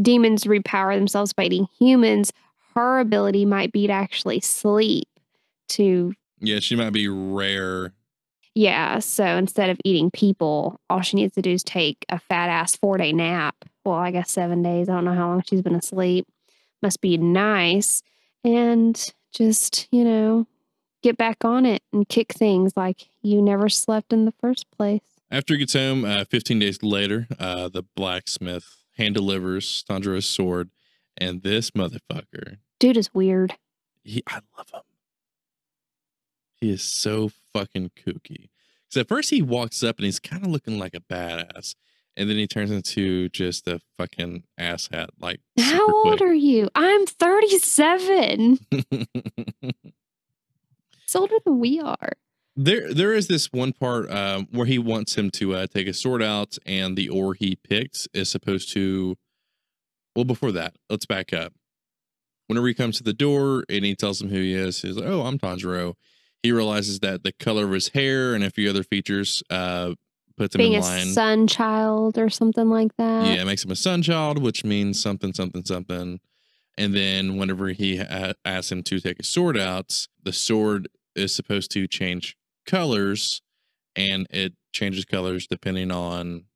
[0.00, 2.32] demons repower themselves by eating humans.
[2.74, 5.08] Her ability might be to actually sleep
[5.70, 7.92] to Yeah, she might be rare.
[8.54, 12.48] yeah, so instead of eating people, all she needs to do is take a fat
[12.48, 13.56] ass four day nap.
[13.84, 14.88] Well, I guess seven days.
[14.88, 16.26] I don't know how long she's been asleep.
[16.82, 18.02] Must be nice.
[18.42, 20.46] And just, you know,
[21.02, 25.00] get back on it and kick things like you never slept in the first place.
[25.30, 30.70] After he gets home, uh, 15 days later, uh, the blacksmith hand delivers Tanjiro's sword,
[31.18, 33.54] and this motherfucker, Dude is weird.
[34.02, 34.82] he, I love him.
[36.60, 38.48] He is so fucking kooky.
[38.88, 41.74] Because at first he walks up and he's kind of looking like a badass,
[42.16, 45.08] and then he turns into just a fucking asshat.
[45.20, 46.68] Like, How old are you?
[46.74, 48.58] I'm 37.
[48.90, 49.06] He's
[51.14, 52.12] older than we are.
[52.56, 55.92] There, there is this one part um, where he wants him to uh, take a
[55.92, 59.16] sword out, and the ore he picks is supposed to.
[60.14, 61.52] Well, before that, let's back up.
[62.46, 65.08] Whenever he comes to the door and he tells him who he is, he's like,
[65.08, 65.94] "Oh, I'm Tanjiro."
[66.44, 69.94] He realizes that the color of his hair and a few other features uh,
[70.36, 71.06] puts him Being in a line.
[71.06, 73.26] sun child or something like that.
[73.26, 76.20] Yeah, it makes him a sun child, which means something, something, something.
[76.76, 81.34] And then whenever he ha- asks him to take a sword out, the sword is
[81.34, 83.42] supposed to change colors,
[83.94, 86.46] and it changes colors depending on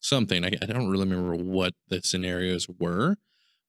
[0.00, 0.44] something.
[0.44, 3.16] I, I don't really remember what the scenarios were,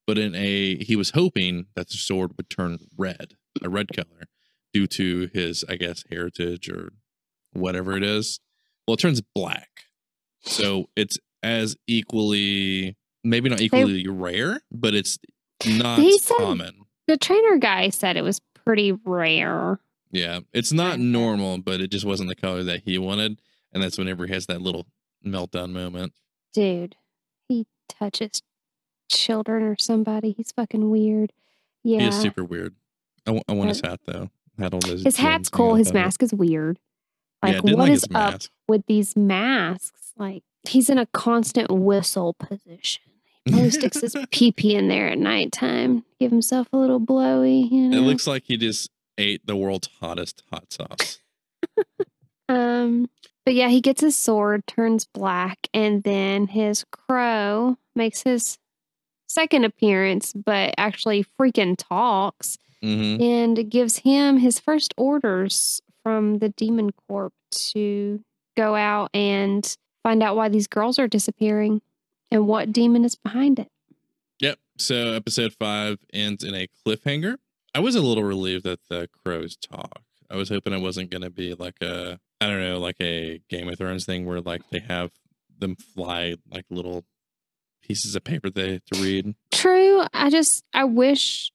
[0.07, 3.33] but in a he was hoping that the sword would turn red,
[3.63, 4.25] a red color,
[4.73, 6.93] due to his, I guess, heritage or
[7.53, 8.39] whatever it is.
[8.88, 9.69] Well, it turns black.
[10.41, 15.17] So it's as equally, maybe not equally rare, but it's
[15.67, 15.99] not
[16.38, 16.81] common.
[17.07, 19.79] The trainer guy said it was pretty rare.
[20.11, 23.41] Yeah, it's not normal, but it just wasn't the color that he wanted,
[23.73, 24.88] and that's whenever he has that little
[25.25, 26.13] meltdown moment.
[26.53, 26.95] Dude,
[27.49, 28.41] he touches
[29.11, 30.31] children or somebody.
[30.31, 31.33] He's fucking weird.
[31.83, 31.99] Yeah.
[32.01, 32.75] He is super weird.
[33.25, 34.29] I wa- I want his hat though.
[34.57, 35.03] Had all those.
[35.03, 35.75] His hat's cool.
[35.75, 36.79] His mask is weird.
[37.43, 40.13] Yeah, Like, didn't what like is up with these masks?
[40.17, 43.03] Like, he's in a constant whistle position.
[43.45, 46.03] He sticks his pee pee in there at nighttime.
[46.19, 47.97] Give himself a little blowy, you know.
[47.97, 51.19] It looks like he just ate the world's hottest hot sauce.
[52.49, 53.09] Um,
[53.45, 58.57] but yeah, he gets his sword, turns black, and then his crow makes his
[59.27, 66.47] second appearance, but actually freaking talks hmm and gives him his first orders from the
[66.47, 68.23] demon corps to
[68.55, 71.81] go out and find out why these girls are disappearing
[72.31, 73.67] and what demon is behind it.
[74.39, 74.57] Yep.
[74.77, 77.35] So episode five ends in a cliffhanger.
[77.75, 80.03] I was a little relieved that the crows talk.
[80.31, 83.41] I was hoping it wasn't going to be like a, I don't know, like a
[83.49, 85.11] Game of Thrones thing where like they have
[85.59, 87.03] them fly like little
[87.83, 89.35] pieces of paper they to read.
[89.51, 90.05] True.
[90.13, 91.51] I just, I wish,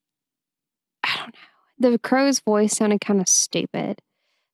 [1.03, 1.91] I don't know.
[1.91, 4.03] The crow's voice sounded kind of stupid.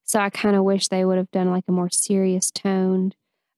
[0.09, 3.15] So I kind of wish they would have done like a more serious toned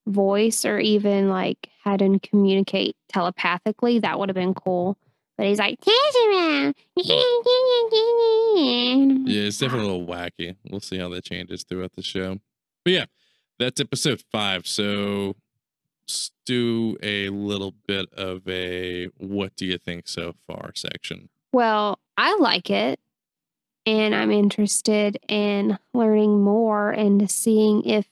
[0.07, 4.01] voice or even like had him communicate telepathically.
[4.01, 4.99] That would have been cool.
[5.39, 6.73] But he's like, Yeah,
[9.47, 10.57] it's definitely a little wacky.
[10.69, 12.39] We'll see how that changes throughout the show.
[12.85, 13.05] But yeah,
[13.61, 14.67] that's episode five.
[14.67, 15.37] So
[16.03, 21.29] let's do a little bit of a what do you think so far section.
[21.53, 22.99] Well, I like it.
[23.91, 28.07] And I'm interested in learning more and seeing if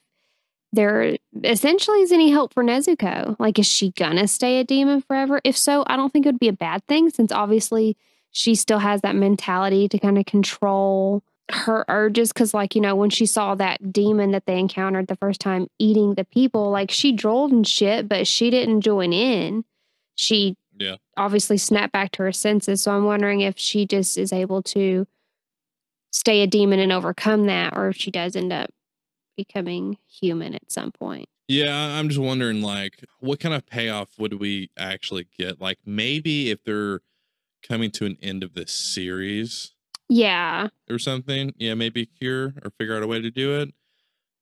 [0.73, 3.37] there essentially is any hope for Nezuko.
[3.39, 5.39] Like, is she gonna stay a demon forever?
[5.45, 7.95] If so, I don't think it would be a bad thing since obviously
[8.31, 12.33] she still has that mentality to kind of control her urges.
[12.33, 15.67] Cause, like, you know, when she saw that demon that they encountered the first time
[15.79, 19.63] eating the people, like, she drooled and shit, but she didn't join in.
[20.15, 20.97] She Yeah.
[21.15, 22.83] obviously snapped back to her senses.
[22.83, 25.07] So I'm wondering if she just is able to
[26.11, 28.69] stay a demon and overcome that, or if she does end up
[29.37, 31.27] becoming human at some point.
[31.47, 35.59] Yeah, I'm just wondering, like, what kind of payoff would we actually get?
[35.59, 36.99] Like, maybe if they're
[37.67, 39.73] coming to an end of this series
[40.07, 40.67] Yeah.
[40.89, 43.73] or something, yeah, maybe cure or figure out a way to do it.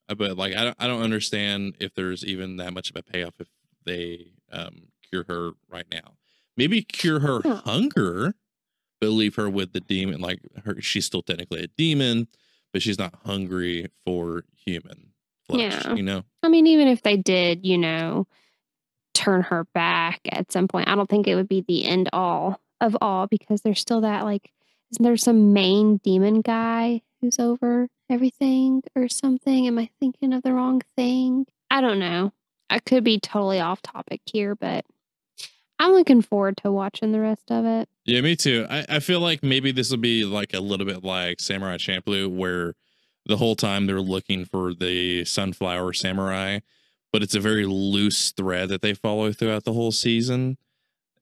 [0.09, 3.03] Uh, But like, I don't, I don't understand if there's even that much of a
[3.03, 3.47] payoff if
[3.86, 6.15] they um, cure her right now.
[6.57, 7.61] Maybe cure her Huh.
[7.63, 8.36] hunger,
[9.00, 10.22] but leave her with the demon.
[10.22, 12.28] Like, her, she's still technically a demon,
[12.74, 15.14] but she's not hungry for human
[15.48, 15.74] flesh.
[15.86, 15.93] Yeah.
[15.93, 16.24] You know?
[16.43, 18.28] I mean, even if they did, you know,
[19.14, 22.60] turn her back at some point, I don't think it would be the end all
[22.82, 24.52] of all because there's still that, like,
[24.91, 29.68] isn't there some main demon guy who's over everything or something?
[29.68, 31.45] Am I thinking of the wrong thing?
[31.70, 32.32] I don't know.
[32.70, 34.86] I could be totally off topic here, but
[35.80, 37.88] I'm looking forward to watching the rest of it.
[38.05, 38.65] Yeah, me too.
[38.69, 42.28] I, I feel like maybe this will be like a little bit like Samurai Champloo,
[42.30, 42.73] where
[43.25, 46.59] the whole time they're looking for the sunflower samurai,
[47.11, 50.57] but it's a very loose thread that they follow throughout the whole season.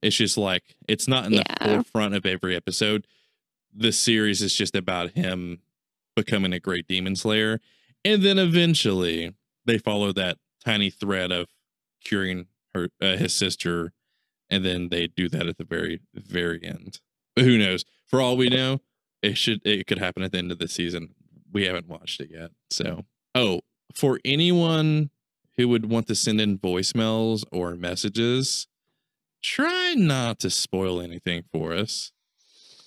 [0.02, 1.76] It's just like it's not in the Yeah.
[1.76, 3.08] forefront of every episode.
[3.74, 5.60] The series is just about him
[6.16, 7.60] becoming a great demon slayer.
[8.06, 9.34] And then eventually
[9.66, 11.48] they follow that tiny thread of
[12.04, 13.92] curing her uh, his sister
[14.50, 17.00] and then they do that at the very very end.
[17.36, 17.84] But who knows?
[18.06, 18.82] For all we know,
[19.22, 21.16] it should it could happen at the end of the season.
[21.52, 22.52] We haven't watched it yet.
[22.70, 23.62] So, oh,
[23.94, 25.10] for anyone
[25.58, 28.68] who would want to send in voicemails or messages,
[29.42, 32.12] try not to spoil anything for us.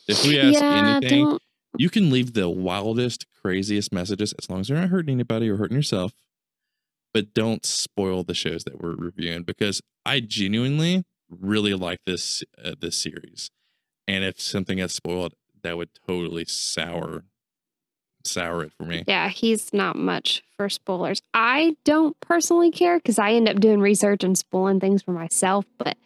[0.07, 1.43] If we ask yeah, anything, don't.
[1.77, 5.57] you can leave the wildest, craziest messages as long as you're not hurting anybody or
[5.57, 6.13] hurting yourself.
[7.15, 12.75] But don't spoil the shows that we're reviewing because I genuinely really like this uh,
[12.81, 13.51] this series,
[14.07, 17.25] and if something gets spoiled, that would totally sour
[18.25, 19.05] sour it for me.
[19.07, 21.23] Yeah, he's not much for spoilers.
[21.35, 25.65] I don't personally care because I end up doing research and spoiling things for myself.
[25.79, 25.97] But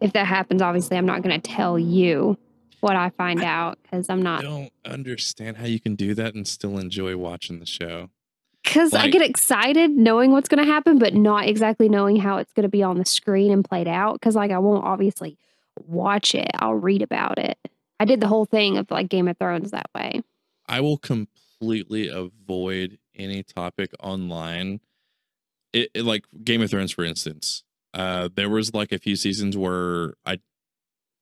[0.00, 2.38] if that happens, obviously, I'm not going to tell you
[2.80, 4.40] what I find I out because I'm not.
[4.40, 8.10] I don't understand how you can do that and still enjoy watching the show.
[8.64, 12.52] Because I get excited knowing what's going to happen, but not exactly knowing how it's
[12.52, 14.14] going to be on the screen and played out.
[14.14, 15.36] Because, like, I won't obviously
[15.86, 17.58] watch it, I'll read about it.
[17.98, 20.22] I did the whole thing of like Game of Thrones that way.
[20.68, 24.80] I will completely avoid any topic online.
[25.72, 27.62] It, it- like Game of Thrones, for instance.
[27.94, 30.38] Uh, there was like a few seasons where I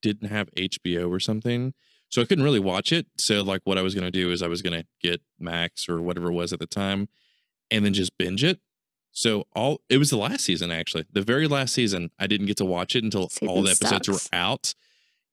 [0.02, 1.74] didn't have HBO or something,
[2.08, 3.06] so I couldn't really watch it.
[3.18, 6.28] So like, what I was gonna do is I was gonna get Max or whatever
[6.28, 7.08] it was at the time,
[7.70, 8.60] and then just binge it.
[9.12, 12.10] So all it was the last season actually, the very last season.
[12.18, 14.30] I didn't get to watch it until all the episodes sucks.
[14.30, 14.74] were out.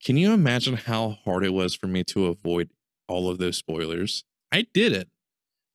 [0.03, 2.69] Can you imagine how hard it was for me to avoid
[3.07, 4.23] all of those spoilers?
[4.51, 5.09] I did it,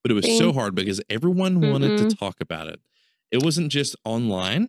[0.02, 2.24] but it was so hard because everyone wanted to mm-hmm.
[2.24, 2.80] talk about it.
[3.30, 4.68] It wasn't just online,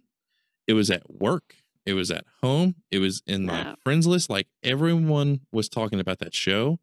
[0.67, 4.29] it was at work, it was at home, it was in my friends list.
[4.29, 6.79] Like everyone was talking about that show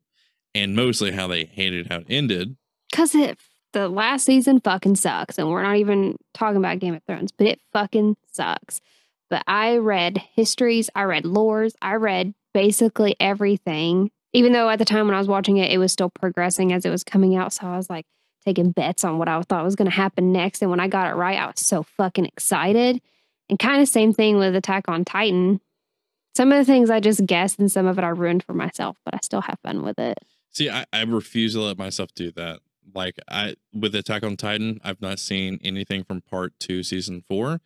[0.55, 2.57] and mostly how they hated how it ended.
[2.91, 3.39] Because it
[3.73, 7.47] the last season fucking sucks, and we're not even talking about Game of Thrones, but
[7.47, 8.81] it fucking sucks.
[9.29, 14.11] But I read histories, I read lores, I read basically everything.
[14.33, 16.85] Even though at the time when I was watching it, it was still progressing as
[16.85, 17.53] it was coming out.
[17.53, 18.07] So I was like
[18.45, 20.63] taking bets on what I thought was going to happen next.
[20.63, 23.01] And when I got it right, I was so fucking excited.
[23.49, 25.61] And kind of same thing with Attack on Titan.
[26.37, 28.97] Some of the things I just guessed, and some of it I ruined for myself,
[29.05, 30.19] but I still have fun with it.
[30.51, 32.61] See, I, I refuse to let myself do that.
[32.95, 37.61] Like I with Attack on Titan, I've not seen anything from part two, season four,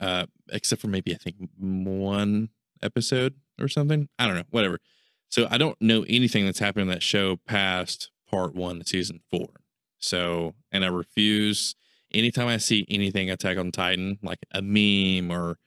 [0.00, 2.50] uh, except for maybe I think one
[2.82, 4.08] episode or something.
[4.18, 4.78] I don't know, whatever.
[5.28, 9.48] So I don't know anything that's happened in that show past part one, season four.
[9.98, 11.74] So, and I refuse
[12.12, 15.58] anytime I see anything Attack on Titan, like a meme or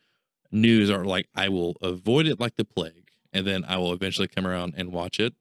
[0.52, 4.28] news, or like I will avoid it like the plague, and then I will eventually
[4.28, 5.34] come around and watch it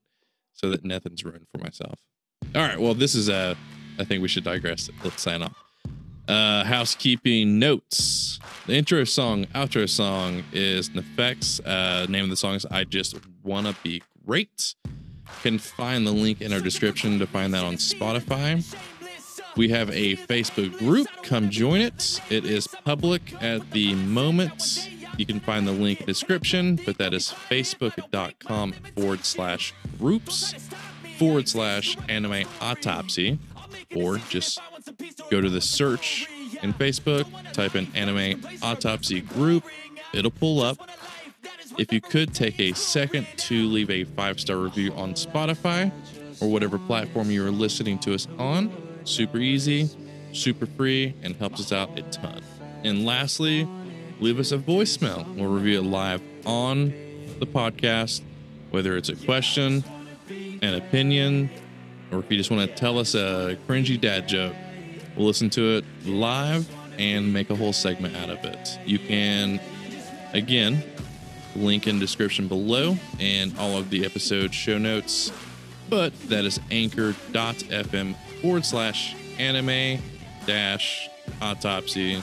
[0.53, 2.01] so that nothing's ruined for myself.
[2.55, 2.81] All right.
[2.81, 3.55] Well, this is uh
[3.99, 4.91] I think we should digress.
[5.03, 5.57] Let's sign off.
[6.29, 8.41] Uh, housekeeping notes.
[8.67, 11.61] The intro song, outro song is Neffex.
[11.65, 14.75] Uh, name of the song is I Just Wanna Be Great.
[15.43, 18.65] Can find the link in our description to find that on Spotify.
[19.57, 21.07] We have a Facebook group.
[21.23, 22.21] Come join it.
[22.29, 24.91] It is public at the moment.
[25.17, 30.55] You can find the link in the description, but that is facebook.com forward slash groups
[31.19, 33.39] forward slash anime autopsy,
[33.95, 34.61] or just
[35.31, 36.29] go to the search
[36.63, 39.65] in Facebook, type in anime autopsy group.
[40.13, 40.79] It'll pull up.
[41.79, 45.91] If you could take a second to leave a five star review on Spotify
[46.41, 48.71] or whatever platform you're listening to us on,
[49.05, 49.91] super easy,
[50.33, 52.43] super free, and helps us out a ton.
[52.85, 53.69] And lastly,
[54.21, 55.27] leave us a voicemail.
[55.35, 56.91] We'll review it live on
[57.39, 58.23] the podcast,
[58.71, 59.85] whether it's a question,
[60.67, 61.51] an opinion,
[62.11, 64.55] or if you just want to tell us a cringy dad joke,
[65.17, 68.79] we'll listen to it live and make a whole segment out of it.
[68.85, 69.61] You can,
[70.33, 70.83] again,
[71.55, 75.33] link in description below and all of the episode show notes,
[75.89, 80.03] but that is anchor.fm forward slash anime
[80.47, 81.09] dash
[81.41, 82.23] autopsy.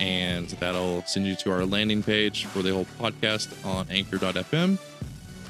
[0.00, 4.78] And that'll send you to our landing page for the whole podcast on anchor.fm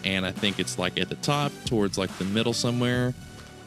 [0.05, 3.15] and I think it's like at the top towards like the middle somewhere.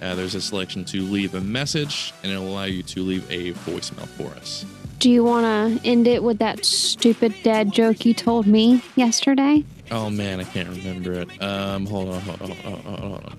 [0.02, 3.54] Uh, there's a selection to leave a message, and it'll allow you to leave a
[3.70, 4.64] voicemail for us.
[5.00, 9.64] Do you want to end it with that stupid dad joke you told me yesterday?
[9.92, 11.42] Oh man, I can't remember it.
[11.42, 13.10] Um, hold on, hold on, hold on, hold on.
[13.12, 13.38] Hold on.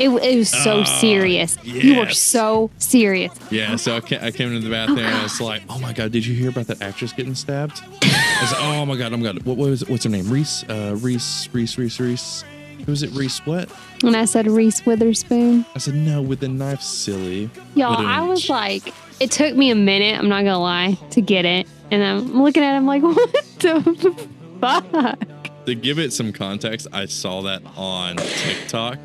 [0.00, 1.56] It, it was so Ah, serious.
[1.62, 3.32] You were so serious.
[3.50, 5.92] Yeah, so I, ca- I came into the bathroom and I was like, "Oh my
[5.92, 9.12] god, did you hear about that actress getting stabbed?" I was like, "Oh my god,
[9.12, 9.88] oh my god, what was it?
[9.90, 10.28] what's her name?
[10.30, 12.44] Reese, uh, Reese, Reese, Reese, Reese."
[12.86, 13.68] Was it Reese what?
[14.02, 15.66] And I said Reese Witherspoon.
[15.74, 17.50] I said, no, with the knife, silly.
[17.74, 21.44] Y'all, I was like, it took me a minute, I'm not gonna lie, to get
[21.44, 21.66] it.
[21.90, 24.26] And I'm looking at him like, what the
[24.60, 25.18] fuck?
[25.66, 28.98] To give it some context, I saw that on TikTok,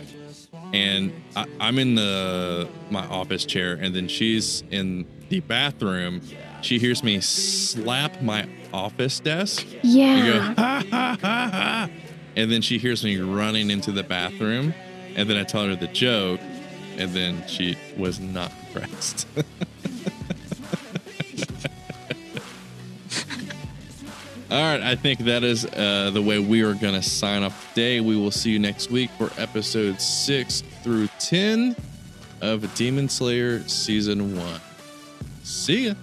[0.74, 6.22] and I, I'm in the my office chair, and then she's in the bathroom.
[6.61, 9.66] She hears me slap my office desk.
[10.18, 11.89] and go, ha ha ha ha.
[12.36, 14.74] And then she hears me running into the bathroom.
[15.16, 16.41] And then I tell her the joke.
[16.97, 19.28] And then she was not impressed.
[24.56, 27.74] All right, I think that is uh, the way we are going to sign off
[27.74, 27.99] today.
[27.99, 31.76] We will see you next week for episode 6 through 10
[32.39, 34.62] of Demon Slayer Season 1.
[35.43, 35.95] See ya.